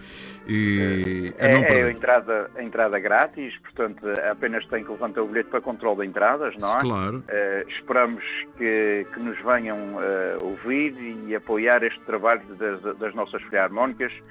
E 0.48 1.34
a 1.40 1.46
É, 1.48 1.54
não 1.54 1.64
é 1.64 1.84
a 1.84 1.92
entrada, 1.92 2.52
a 2.56 2.64
entrada 2.64 3.00
grátis, 3.00 3.56
portanto 3.60 4.06
apenas 4.30 4.66
tem 4.66 4.84
que 4.84 4.92
levantar 4.92 5.22
o 5.22 5.28
bilhete 5.28 5.50
para 5.50 5.62
controle 5.62 6.02
de 6.02 6.08
entradas, 6.08 6.56
não 6.60 6.76
é? 6.76 6.80
Claro. 6.80 7.24
Eh, 7.28 7.66
esperamos 7.70 8.24
que, 8.58 9.06
que 9.14 9.20
nos 9.20 9.38
venham 9.44 9.78
eh, 10.02 10.38
ouvir 10.42 10.96
e 11.28 11.36
apoiar 11.36 11.84
este 11.84 12.00
trabalho 12.02 12.42
das, 12.58 12.98
das 12.98 13.14
nossas 13.14 13.42
filarmónicas 13.44 14.12
que 14.12 14.22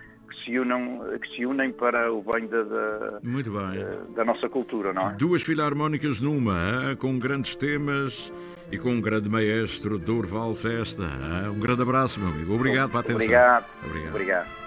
se, 0.50 0.58
unam, 0.58 1.00
que 1.20 1.36
se 1.36 1.46
unem 1.46 1.72
para 1.72 2.12
o 2.12 2.22
bem 2.22 2.46
da, 2.48 2.62
da, 2.62 3.20
bem. 3.22 4.14
da 4.14 4.24
nossa 4.24 4.48
cultura, 4.48 4.92
não 4.92 5.10
é? 5.10 5.14
Duas 5.14 5.42
filarmónicas 5.42 6.20
numa, 6.20 6.54
hã? 6.54 6.96
com 6.96 7.18
grandes 7.18 7.54
temas 7.54 8.32
e 8.70 8.78
com 8.78 8.90
um 8.90 9.00
grande 9.00 9.28
maestro, 9.28 9.98
Durval 9.98 10.54
Festa. 10.54 11.04
hã? 11.04 11.50
Um 11.50 11.60
grande 11.60 11.82
abraço, 11.82 12.20
meu 12.20 12.28
amigo. 12.30 12.54
Obrigado 12.54 12.90
pela 12.90 13.00
atenção. 13.00 13.24
Obrigado. 13.24 13.66
Obrigado. 13.84 14.10
Obrigado. 14.10 14.59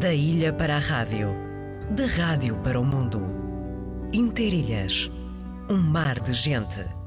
Da 0.00 0.14
ilha 0.14 0.52
para 0.52 0.76
a 0.76 0.78
rádio, 0.78 1.34
da 1.90 2.06
rádio 2.06 2.54
para 2.62 2.78
o 2.78 2.84
mundo. 2.84 3.20
Interilhas, 4.12 5.10
um 5.68 5.76
mar 5.76 6.20
de 6.20 6.32
gente. 6.32 6.97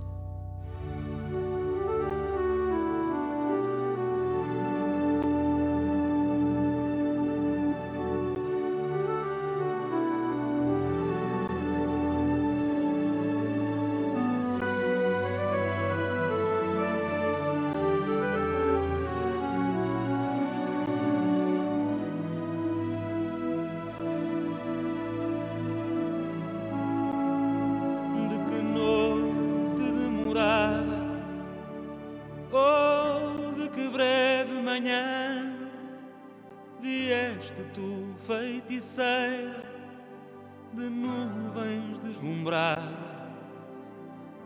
Deslumbrada 42.21 43.01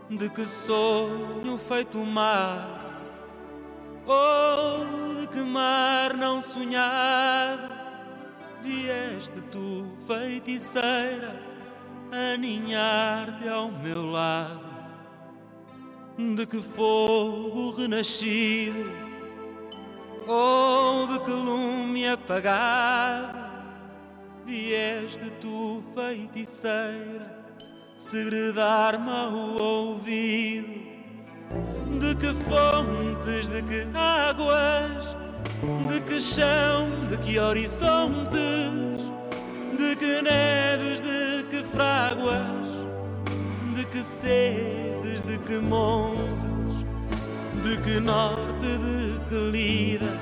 de 0.08 0.30
que 0.30 0.46
sonho 0.46 1.58
feito 1.58 1.98
mar 1.98 2.80
ou 4.06 5.16
de 5.16 5.26
que 5.26 5.40
mar 5.40 6.16
não 6.16 6.40
sonhado 6.40 7.74
vieste 8.62 9.40
tu 9.52 9.86
feiticeira 10.06 11.36
aninhar-te 12.10 13.48
ao 13.48 13.70
meu 13.70 14.10
lado. 14.10 14.66
De 16.18 16.46
que 16.46 16.62
fogo 16.62 17.72
renascido, 17.72 18.90
ou 20.26 21.06
de 21.08 21.20
que 21.20 21.30
lume 21.30 22.08
apagado, 22.08 23.38
vieste 24.46 25.30
tu, 25.42 25.82
feiticeira, 25.94 27.35
segredar-me 27.96 29.10
ao 29.10 29.62
ouvido. 29.62 30.86
De 31.98 32.14
que 32.14 32.32
fontes, 32.48 33.48
de 33.48 33.62
que 33.62 33.86
águas, 33.94 35.16
de 35.88 36.00
que 36.00 36.20
chão, 36.20 37.06
de 37.08 37.16
que 37.16 37.38
horizontes, 37.38 39.10
de 39.78 39.96
que 39.96 40.22
neves, 40.22 41.00
de 41.00 41.44
que 41.48 41.62
fráguas, 41.72 42.86
de 43.74 43.84
que 43.86 44.02
sedes, 44.02 45.22
de 45.22 45.38
que 45.38 45.58
montes, 45.58 46.84
de 47.64 47.76
que 47.82 48.00
norte, 48.00 48.66
de 48.66 49.18
que 49.28 49.50
lida, 49.50 50.12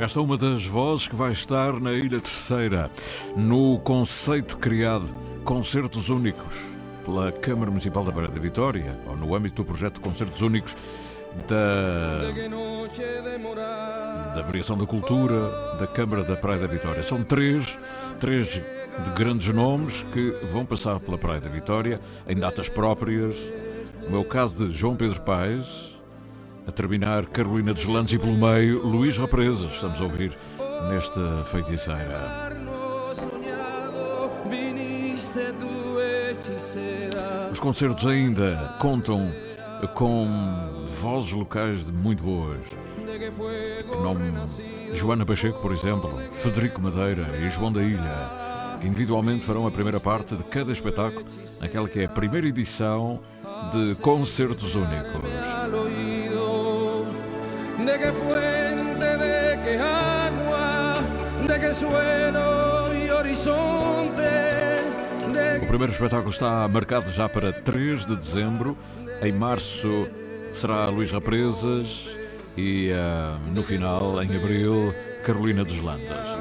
Esta 0.00 0.18
é 0.18 0.22
uma 0.22 0.38
das 0.38 0.64
vozes 0.64 1.06
que 1.06 1.14
vai 1.14 1.30
estar 1.30 1.78
na 1.78 1.92
Ilha 1.92 2.22
Terceira, 2.22 2.90
no 3.36 3.78
conceito 3.80 4.56
criado 4.56 5.14
Concertos 5.44 6.08
Únicos 6.08 6.56
pela 7.04 7.30
Câmara 7.30 7.70
Municipal 7.70 8.02
da 8.02 8.10
Praia 8.10 8.30
da 8.30 8.40
Vitória, 8.40 8.98
ou 9.06 9.14
no 9.14 9.34
âmbito 9.34 9.62
do 9.62 9.66
projeto 9.66 10.00
Concertos 10.00 10.40
Únicos 10.40 10.74
da, 11.46 12.20
da 14.34 14.40
Variação 14.40 14.78
da 14.78 14.86
Cultura 14.86 15.76
da 15.78 15.86
Câmara 15.86 16.24
da 16.24 16.34
Praia 16.34 16.60
da 16.60 16.66
Vitória. 16.66 17.02
São 17.02 17.22
três, 17.22 17.78
três 18.18 18.46
de 18.54 18.62
grandes 19.14 19.52
nomes 19.52 20.02
que 20.14 20.30
vão 20.50 20.64
passar 20.64 20.98
pela 20.98 21.18
Praia 21.18 21.42
da 21.42 21.50
Vitória 21.50 22.00
em 22.26 22.36
datas 22.36 22.70
próprias. 22.70 23.36
No 24.04 24.12
meu 24.12 24.24
caso 24.24 24.66
de 24.66 24.72
João 24.72 24.96
Pedro 24.96 25.20
Paes, 25.20 25.99
a 26.66 26.72
terminar 26.72 27.26
Carolina 27.26 27.72
dos 27.72 27.84
Landes 27.84 28.14
e 28.14 28.18
pelo 28.18 28.36
meio 28.36 28.86
Luís 28.86 29.16
Represas. 29.16 29.74
Estamos 29.74 30.00
a 30.00 30.04
ouvir 30.04 30.36
nesta 30.88 31.44
feiticeira. 31.44 32.50
Os 37.50 37.60
concertos 37.60 38.06
ainda 38.06 38.76
contam 38.80 39.30
com 39.94 40.28
vozes 41.00 41.32
locais 41.32 41.90
muito 41.90 42.22
boas. 42.22 42.60
Nome 44.02 44.32
Joana 44.92 45.24
Pacheco, 45.24 45.60
por 45.60 45.72
exemplo, 45.72 46.10
Federico 46.32 46.80
Madeira 46.80 47.36
e 47.38 47.48
João 47.48 47.72
da 47.72 47.82
Ilha, 47.82 48.78
que 48.80 48.86
individualmente 48.86 49.44
farão 49.44 49.66
a 49.66 49.70
primeira 49.70 50.00
parte 50.00 50.36
de 50.36 50.44
cada 50.44 50.72
espetáculo, 50.72 51.24
naquela 51.60 51.88
que 51.88 52.00
é 52.00 52.04
a 52.04 52.08
primeira 52.08 52.46
edição 52.46 53.20
de 53.72 53.94
Concertos 53.96 54.74
Únicos. 54.74 55.20
De 57.86 57.98
qué 57.98 58.12
fuente, 58.12 59.18
de 59.18 59.58
qué 59.64 59.78
agua, 59.78 60.98
de 61.46 61.60
qué 61.60 61.74
suelo 61.74 62.94
y 62.94 63.10
horizontes, 63.10 64.84
de 65.32 65.64
O 65.64 65.66
primeiro 65.68 65.92
espetáculo 65.92 66.30
está 66.30 66.66
marcado 66.68 67.10
já 67.10 67.28
para 67.28 67.52
3 67.52 68.06
de 68.06 68.16
dezembro. 68.16 68.76
Em 69.22 69.32
março 69.32 70.08
será 70.52 70.86
Luís 70.88 71.10
Represas. 71.10 72.20
e 72.56 72.90
uh, 72.92 73.38
no 73.54 73.62
final, 73.62 74.22
em 74.22 74.36
abril, 74.36 74.94
Carolina 75.24 75.64
dos 75.64 75.80
Landas. 75.80 76.36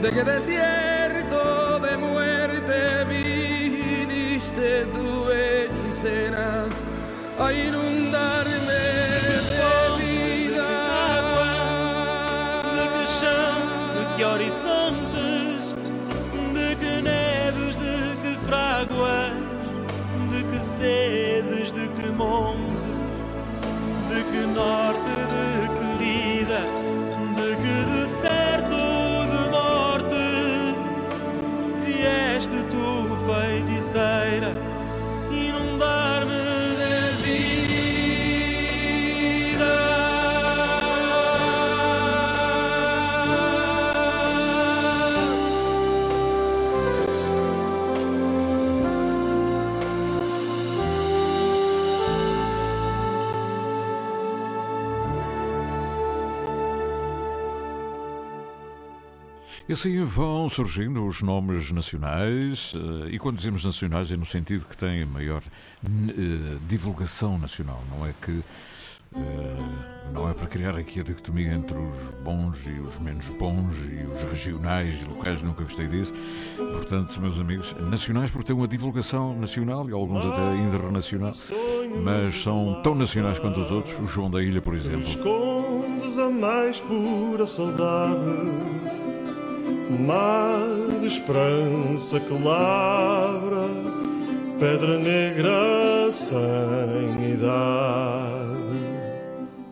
De 0.00 0.10
que 0.10 0.22
desierto 0.22 1.80
de 1.80 1.96
muerte 1.96 3.04
viniste 3.08 4.86
tu 4.92 5.30
hechicera 5.32 6.66
E 59.68 59.72
assim 59.74 60.02
vão 60.02 60.48
surgindo 60.48 61.04
os 61.04 61.20
nomes 61.20 61.70
nacionais, 61.70 62.72
eh, 62.74 63.10
e 63.10 63.18
quando 63.18 63.36
dizemos 63.36 63.64
nacionais 63.66 64.10
é 64.10 64.16
no 64.16 64.24
sentido 64.24 64.64
que 64.64 64.74
têm 64.74 65.04
maior 65.04 65.42
eh, 65.84 66.56
divulgação 66.66 67.36
nacional, 67.38 67.82
não 67.94 68.06
é 68.06 68.14
que. 68.20 68.42
eh, 69.14 69.56
não 70.14 70.30
é 70.30 70.32
para 70.32 70.46
criar 70.46 70.76
aqui 70.78 71.00
a 71.00 71.02
dicotomia 71.02 71.52
entre 71.52 71.76
os 71.76 72.10
bons 72.24 72.66
e 72.66 72.80
os 72.80 72.98
menos 72.98 73.26
bons 73.26 73.74
e 73.84 74.06
os 74.06 74.22
regionais 74.22 75.02
e 75.02 75.04
locais, 75.04 75.42
nunca 75.42 75.62
gostei 75.64 75.86
disso. 75.86 76.14
Portanto, 76.56 77.20
meus 77.20 77.38
amigos, 77.38 77.74
nacionais 77.90 78.30
porque 78.30 78.46
têm 78.46 78.56
uma 78.56 78.66
divulgação 78.68 79.38
nacional 79.38 79.86
e 79.90 79.92
alguns 79.92 80.24
até 80.24 80.56
internacional, 80.62 81.34
mas 82.02 82.42
são 82.42 82.80
tão 82.82 82.94
nacionais 82.94 83.38
quanto 83.38 83.60
os 83.60 83.70
outros. 83.70 83.98
O 83.98 84.06
João 84.06 84.30
da 84.30 84.42
Ilha, 84.42 84.62
por 84.62 84.74
exemplo. 84.74 85.02
Escondes 85.06 86.18
a 86.18 86.30
mais 86.30 86.80
pura 86.80 87.46
saudade, 87.46 88.24
mar 89.90 90.98
de 91.00 91.06
esperança 91.06 92.20
que 92.20 92.32
lavra, 92.42 93.68
pedra 94.58 94.98
negra 94.98 96.10
sem 96.12 97.32
idade, 97.32 98.78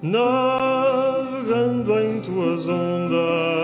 navegando 0.02 1.98
em 2.00 2.20
tuas 2.20 2.68
ondas. 2.68 3.55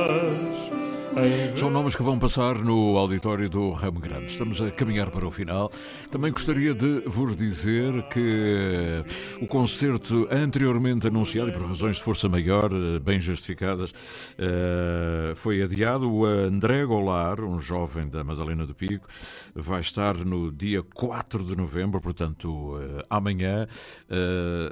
São 1.63 1.71
nomes 1.71 1.95
que 1.95 2.03
vão 2.03 2.19
passar 2.19 2.57
no 2.57 2.99
auditório 2.99 3.49
do 3.49 3.71
Ramo 3.71 4.01
Grande. 4.01 4.27
Estamos 4.27 4.61
a 4.61 4.69
caminhar 4.73 5.13
para 5.13 5.25
o 5.25 5.31
final. 5.31 5.71
Também 6.11 6.33
gostaria 6.33 6.75
de 6.75 7.05
vos 7.07 7.37
dizer 7.37 8.03
que 8.09 9.05
o 9.41 9.47
concerto 9.47 10.27
anteriormente 10.29 11.07
anunciado, 11.07 11.51
e 11.51 11.53
por 11.53 11.65
razões 11.65 11.99
de 11.99 12.03
força 12.03 12.29
maior, 12.29 12.69
eh, 12.73 12.99
bem 12.99 13.21
justificadas, 13.21 13.95
eh, 14.37 15.35
foi 15.37 15.63
adiado. 15.63 16.13
O 16.13 16.25
André 16.25 16.85
Golar, 16.85 17.41
um 17.41 17.61
jovem 17.61 18.09
da 18.09 18.25
Madalena 18.25 18.67
do 18.67 18.75
Pico, 18.75 19.07
vai 19.55 19.83
estar 19.83 20.17
no 20.17 20.51
dia 20.51 20.83
4 20.83 21.45
de 21.45 21.55
novembro, 21.55 22.01
portanto, 22.01 22.77
eh, 22.81 23.07
amanhã, 23.09 23.69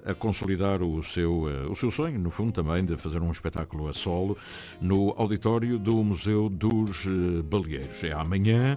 a 0.04 0.14
consolidar 0.14 0.82
o 0.82 1.02
seu, 1.04 1.44
o 1.70 1.74
seu 1.76 1.90
sonho, 1.90 2.18
no 2.18 2.30
fundo, 2.30 2.52
também, 2.52 2.84
de 2.84 2.96
fazer 2.96 3.22
um 3.22 3.30
espetáculo 3.30 3.86
a 3.86 3.92
solo 3.92 4.36
no 4.80 5.14
auditório 5.16 5.78
do 5.78 6.02
Museu 6.02 6.48
dos 6.48 6.79
eh, 6.88 7.42
Baleeiros. 7.42 8.02
É 8.04 8.12
amanhã, 8.12 8.76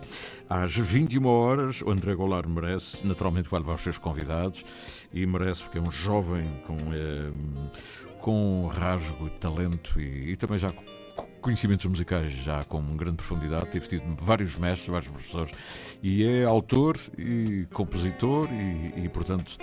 às 0.49 0.75
21 0.75 1.25
horas. 1.25 1.81
O 1.81 1.89
André 1.89 2.15
Goulart 2.15 2.47
merece, 2.47 3.05
naturalmente, 3.05 3.49
vai 3.49 3.59
levar 3.59 3.75
os 3.75 3.81
seus 3.81 3.97
convidados 3.97 4.65
e 5.13 5.25
merece, 5.25 5.63
porque 5.63 5.77
é 5.77 5.81
um 5.81 5.91
jovem 5.91 6.45
com, 6.65 6.77
eh, 6.93 7.31
com 8.19 8.67
rasgo, 8.67 9.29
talento 9.29 9.99
e, 9.99 10.31
e 10.31 10.35
também 10.35 10.57
já 10.57 10.69
conhecimentos 11.41 11.85
musicais 11.85 12.31
já 12.31 12.63
com 12.63 12.81
grande 12.95 13.17
profundidade, 13.17 13.67
teve 13.67 13.87
tido 13.87 14.15
vários 14.23 14.57
mestres, 14.57 14.87
vários 14.87 15.11
professores, 15.11 15.53
e 16.01 16.23
é 16.23 16.45
autor 16.45 16.97
e 17.17 17.67
compositor 17.73 18.47
e, 18.49 19.03
e, 19.03 19.09
portanto, 19.09 19.57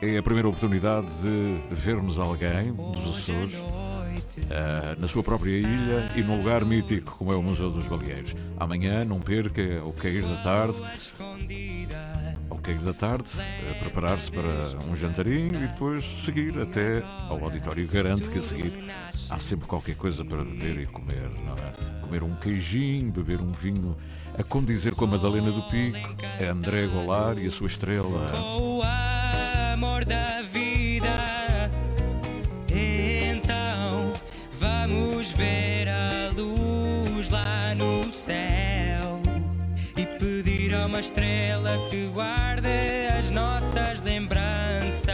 é 0.00 0.16
a 0.16 0.22
primeira 0.22 0.48
oportunidade 0.48 1.08
de 1.22 1.74
vermos 1.74 2.18
alguém 2.18 2.72
dos 2.72 3.06
Açores 3.06 3.54
ah, 4.50 4.96
na 4.98 5.08
sua 5.08 5.22
própria 5.22 5.50
ilha 5.50 6.08
e 6.14 6.22
num 6.22 6.38
lugar 6.38 6.64
mítico 6.64 7.16
como 7.16 7.32
é 7.32 7.36
o 7.36 7.42
Museu 7.42 7.70
dos 7.70 7.88
Baleeiros. 7.88 8.34
Amanhã, 8.58 9.04
não 9.04 9.20
perca, 9.20 9.80
ao 9.80 9.92
cair 9.92 10.22
da 10.22 10.36
tarde, 10.36 10.80
ao 12.50 12.58
cair 12.58 12.78
da 12.78 12.92
tarde, 12.92 13.30
a 13.70 13.74
preparar-se 13.74 14.30
para 14.30 14.86
um 14.86 14.94
jantarinho 14.94 15.62
e 15.62 15.66
depois 15.66 16.04
seguir 16.04 16.58
até 16.58 17.02
ao 17.28 17.42
auditório. 17.42 17.86
Garanto 17.88 18.30
que 18.30 18.38
a 18.38 18.42
seguir 18.42 18.72
há 19.30 19.38
sempre 19.38 19.66
qualquer 19.66 19.96
coisa 19.96 20.24
para 20.24 20.44
beber 20.44 20.80
e 20.80 20.86
comer, 20.86 21.30
é? 21.56 22.00
Comer 22.00 22.22
um 22.22 22.34
queijinho, 22.36 23.10
beber 23.10 23.40
um 23.40 23.48
vinho, 23.48 23.96
a 24.38 24.42
condizer 24.42 24.94
com 24.94 25.04
a 25.04 25.08
Madalena 25.08 25.50
do 25.50 25.62
Pico, 25.64 26.16
a 26.40 26.50
André 26.50 26.86
Golar 26.86 27.38
e 27.38 27.46
a 27.46 27.50
sua 27.50 27.66
estrela. 27.66 28.32
o 28.58 28.82
amor 29.72 30.04
da 30.04 30.42
vida. 30.42 30.55
Uma 40.96 41.00
estrela 41.02 41.78
que 41.90 42.06
guarde 42.06 42.66
as 43.18 43.30
nossas 43.30 44.00
lembranças. 44.00 45.12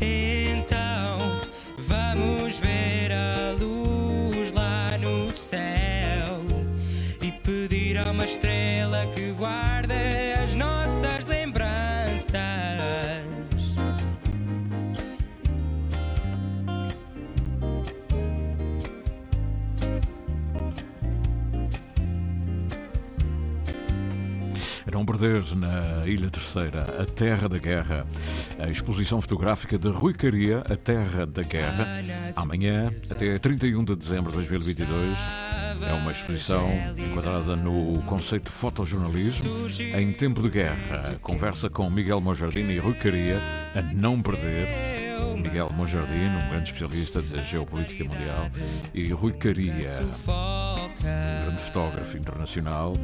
Então 0.00 1.40
vamos 1.78 2.58
ver 2.58 3.12
a 3.12 3.52
luz 3.52 4.52
lá 4.52 4.98
no 4.98 5.36
céu 5.36 6.40
e 7.22 7.30
pedir 7.30 7.96
a 7.96 8.10
uma 8.10 8.24
estrela 8.24 9.06
que 9.14 9.30
guarde 9.30 9.94
as 10.42 10.52
nossas 10.56 11.24
lembranças. 11.26 12.63
Na 25.56 26.06
Ilha 26.06 26.28
Terceira, 26.28 26.82
a 27.00 27.06
Terra 27.06 27.48
da 27.48 27.56
Guerra, 27.56 28.06
a 28.58 28.68
exposição 28.68 29.22
fotográfica 29.22 29.78
de 29.78 29.88
Rui 29.88 30.12
Caria, 30.12 30.58
a 30.70 30.76
Terra 30.76 31.24
da 31.24 31.42
Guerra, 31.42 31.86
amanhã 32.36 32.92
até 33.10 33.38
31 33.38 33.84
de 33.84 33.96
dezembro 33.96 34.30
de 34.30 34.36
2022. 34.36 35.18
É 35.82 35.92
uma 35.94 36.12
exposição 36.12 36.70
enquadrada 36.96 37.56
no 37.56 38.02
conceito 38.02 38.44
de 38.44 38.52
fotojornalismo 38.52 39.50
em 39.96 40.12
tempo 40.12 40.42
de 40.42 40.50
guerra. 40.50 41.16
Conversa 41.22 41.70
com 41.70 41.88
Miguel 41.88 42.20
Mojardino 42.20 42.70
e 42.70 42.78
Rui 42.78 42.94
Caria, 42.94 43.40
a 43.74 43.80
não 43.80 44.20
perder. 44.20 45.03
Miguel 45.36 45.70
Mojardino, 45.72 46.38
um 46.38 46.48
grande 46.48 46.72
especialista 46.72 47.22
de 47.22 47.44
geopolítica 47.46 48.04
mundial, 48.04 48.50
e 48.92 49.08
Rui 49.08 49.32
Caria, 49.32 50.00
um 50.00 51.44
grande 51.46 51.62
fotógrafo 51.62 52.16
internacional. 52.16 52.94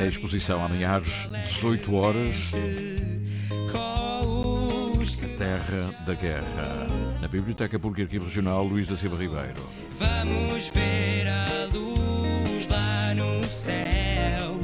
A 0.00 0.04
exposição 0.04 0.64
amanhã 0.64 0.96
às 0.96 1.46
18 1.46 1.94
horas. 1.94 2.52
A 5.24 5.36
Terra 5.36 5.92
da 6.06 6.14
Guerra. 6.14 6.86
Na 7.20 7.28
Biblioteca 7.28 7.78
Pública 7.78 8.02
e 8.02 8.04
Arquivo 8.04 8.24
Regional 8.24 8.64
Luís 8.64 8.88
da 8.88 8.96
Silva 8.96 9.16
Ribeiro. 9.16 9.68
Vamos 9.98 10.68
ver 10.68 11.26
a 11.26 11.66
luz 11.72 12.68
lá 12.68 13.14
no 13.14 13.42
céu 13.44 14.60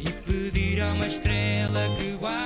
e 0.00 0.10
pedir 0.30 0.80
a 0.82 0.92
uma 0.92 1.06
estrela 1.06 1.88
que 1.96 2.12
guarde 2.16 2.43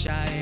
Deixa 0.00 0.14
a 0.14 0.39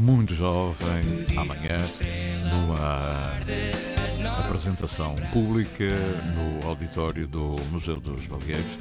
muito 0.00 0.34
jovem, 0.34 1.26
amanhã, 1.36 1.76
numa 2.48 3.38
apresentação 4.38 5.14
pública 5.30 5.84
no 6.34 6.66
auditório 6.66 7.28
do 7.28 7.54
Museu 7.70 7.96
dos 7.96 8.26
Baleeiros, 8.26 8.78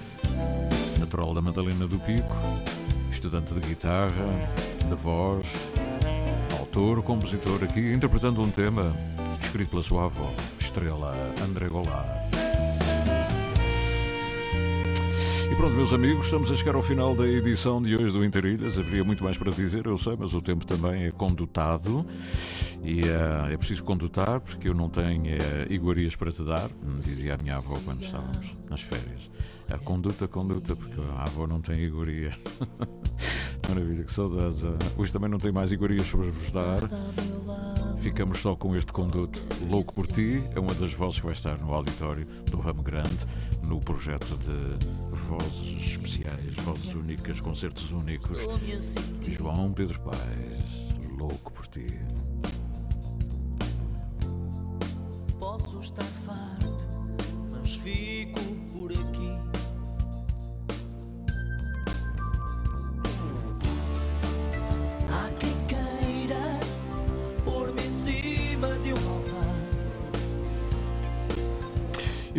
natural 0.97 1.33
da 1.33 1.41
Madalena 1.41 1.85
do 1.85 1.99
Pico, 1.99 2.37
estudante 3.11 3.53
de 3.53 3.59
guitarra, 3.59 4.25
de 4.87 4.95
voz, 4.95 5.45
autor, 6.57 7.03
compositor 7.03 7.65
aqui, 7.65 7.91
interpretando 7.91 8.41
um 8.41 8.49
tema 8.49 8.95
escrito 9.41 9.71
pela 9.71 9.83
sua 9.83 10.05
avó, 10.05 10.33
estrela 10.57 11.13
André 11.43 11.67
Goulart. 11.67 12.18
E 15.51 15.55
pronto, 15.55 15.75
meus 15.75 15.91
amigos, 15.93 16.25
estamos 16.25 16.51
a 16.51 16.55
chegar 16.55 16.75
ao 16.75 16.83
final 16.83 17.15
da 17.15 17.27
edição 17.27 17.81
de 17.81 17.95
hoje 17.95 18.13
do 18.13 18.23
Interilhas. 18.23 18.77
Haveria 18.77 19.03
muito 19.03 19.23
mais 19.23 19.37
para 19.37 19.51
dizer, 19.51 19.85
eu 19.87 19.97
sei, 19.97 20.15
mas 20.17 20.33
o 20.33 20.41
tempo 20.41 20.65
também 20.65 21.05
é 21.05 21.11
condutado 21.11 22.05
e 22.83 23.01
eh, 23.01 23.53
é 23.53 23.57
preciso 23.57 23.83
condutar 23.83 24.39
porque 24.39 24.69
eu 24.69 24.73
não 24.73 24.89
tenho 24.89 25.25
eh, 25.25 25.67
iguarias 25.69 26.15
para 26.15 26.31
te 26.31 26.43
dar, 26.43 26.69
dizia 26.99 27.33
a 27.33 27.37
minha 27.37 27.57
avó 27.57 27.79
quando 27.83 28.03
estávamos 28.03 28.55
nas 28.69 28.81
férias. 28.81 29.31
A 29.69 29.77
conduta, 29.77 30.27
conduta, 30.27 30.75
porque 30.75 30.99
a 31.17 31.23
avó 31.23 31.47
não 31.47 31.61
tem 31.61 31.79
iguaria. 31.79 32.31
Maravilha, 33.67 34.03
que 34.03 34.11
saudades. 34.11 34.63
ah. 34.63 34.77
Hoje 34.97 35.13
também 35.13 35.29
não 35.29 35.37
tenho 35.37 35.53
mais 35.53 35.71
iguarias 35.71 36.07
para 36.09 36.21
vos 36.21 36.51
dar. 36.51 36.81
Ficamos 37.99 38.39
só 38.39 38.55
com 38.55 38.75
este 38.75 38.93
conduto. 38.93 39.39
Louco 39.67 39.93
por 39.93 40.07
Ti 40.07 40.41
é 40.55 40.59
uma 40.59 40.73
das 40.73 40.93
vozes 40.93 41.19
que 41.19 41.25
vai 41.25 41.33
estar 41.33 41.57
no 41.57 41.73
auditório 41.73 42.25
do 42.49 42.57
Ramo 42.57 42.81
Grande, 42.81 43.25
no 43.67 43.79
projeto 43.79 44.37
de 44.37 45.15
vozes 45.15 45.85
especiais, 45.85 46.55
vozes 46.63 46.95
únicas, 46.95 47.41
concertos 47.41 47.91
únicos. 47.91 48.41
João 49.27 49.73
Pedro 49.73 49.99
Paes, 50.01 51.09
Louco 51.17 51.51
por 51.51 51.67
Ti. 51.67 51.87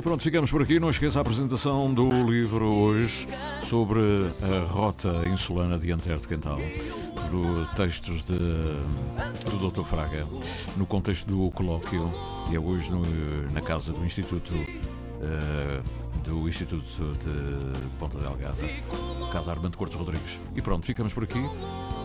E 0.00 0.02
pronto, 0.02 0.22
ficamos 0.22 0.50
por 0.50 0.62
aqui. 0.62 0.80
Não 0.80 0.88
esqueça 0.88 1.18
a 1.18 1.20
apresentação 1.20 1.92
do 1.92 2.08
livro 2.24 2.72
hoje 2.72 3.28
sobre 3.64 4.00
a 4.42 4.64
rota 4.64 5.28
insulana 5.28 5.78
de 5.78 5.92
Antero 5.92 6.18
de 6.18 6.26
Quental, 6.26 6.58
por 7.30 7.68
textos 7.76 8.24
de, 8.24 8.32
do 8.38 9.70
Dr. 9.70 9.82
Fraga, 9.84 10.24
no 10.78 10.86
contexto 10.86 11.26
do 11.26 11.50
colóquio, 11.50 12.10
e 12.50 12.56
é 12.56 12.58
hoje 12.58 12.90
no- 12.90 13.52
na 13.52 13.60
casa 13.60 13.92
do 13.92 14.02
Instituto. 14.02 14.54
eh, 15.22 15.82
do 16.24 16.48
Instituto 16.48 16.84
de 17.18 17.88
Ponta 17.98 18.18
Delgada, 18.18 18.56
Casa 19.30 19.50
Armando 19.50 19.76
Cortes 19.76 19.96
Rodrigues. 19.98 20.40
E 20.56 20.62
pronto, 20.62 20.86
ficamos 20.86 21.12
por 21.12 21.24
aqui. 21.24 21.38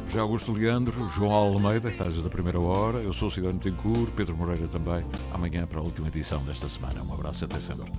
José 0.06 0.20
Augusto 0.20 0.54
Leandro, 0.54 1.10
João 1.10 1.32
Almeida, 1.32 1.89
que 1.89 1.96
está 1.96 2.06
desde 2.06 2.26
a 2.26 2.30
primeira 2.30 2.60
hora, 2.60 3.00
eu 3.00 3.12
sou 3.12 3.28
o 3.28 3.32
Cidadão 3.32 3.58
Tencourt, 3.58 4.12
Pedro 4.15 4.36
Moreira 4.36 4.68
também. 4.68 5.04
Amanhã 5.34 5.65
para 5.65 5.80
a 5.80 5.84
última 5.84 6.08
edição 6.08 6.44
desta 6.44 6.70
semana. 6.70 7.04
Um 7.04 7.13
abraço 7.13 7.44
e 7.44 7.46
até 7.46 7.60
sempre. 7.60 7.91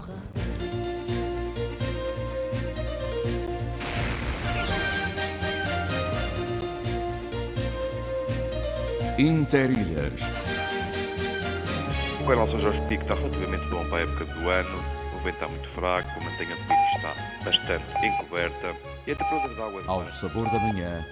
Interilhas. 9.19 10.21
O 12.21 12.27
canal 12.27 12.47
São 12.49 12.61
Jorge 12.61 12.81
Pico 12.89 13.03
está 13.03 13.15
relativamente 13.15 13.67
bom 13.69 13.85
para 13.89 13.99
a 13.99 14.01
época 14.03 14.25
do 14.27 14.49
ano. 14.49 14.79
O 15.17 15.25
vento 15.25 15.35
está 15.35 15.49
muito 15.49 15.69
fraco, 15.71 16.09
a 16.09 16.25
mantenha 16.25 16.55
de 16.55 16.63
pico 16.63 16.97
está 16.97 17.15
bastante 17.45 18.07
encoberta 18.07 18.75
e 19.07 19.13
a 19.13 19.17
temperatura 19.17 19.55
da 19.55 19.65
água 19.65 19.83
Ao 19.87 19.99
mar 20.01 20.11
sabor 20.11 20.45
da 20.51 20.59
manhã, 20.59 21.05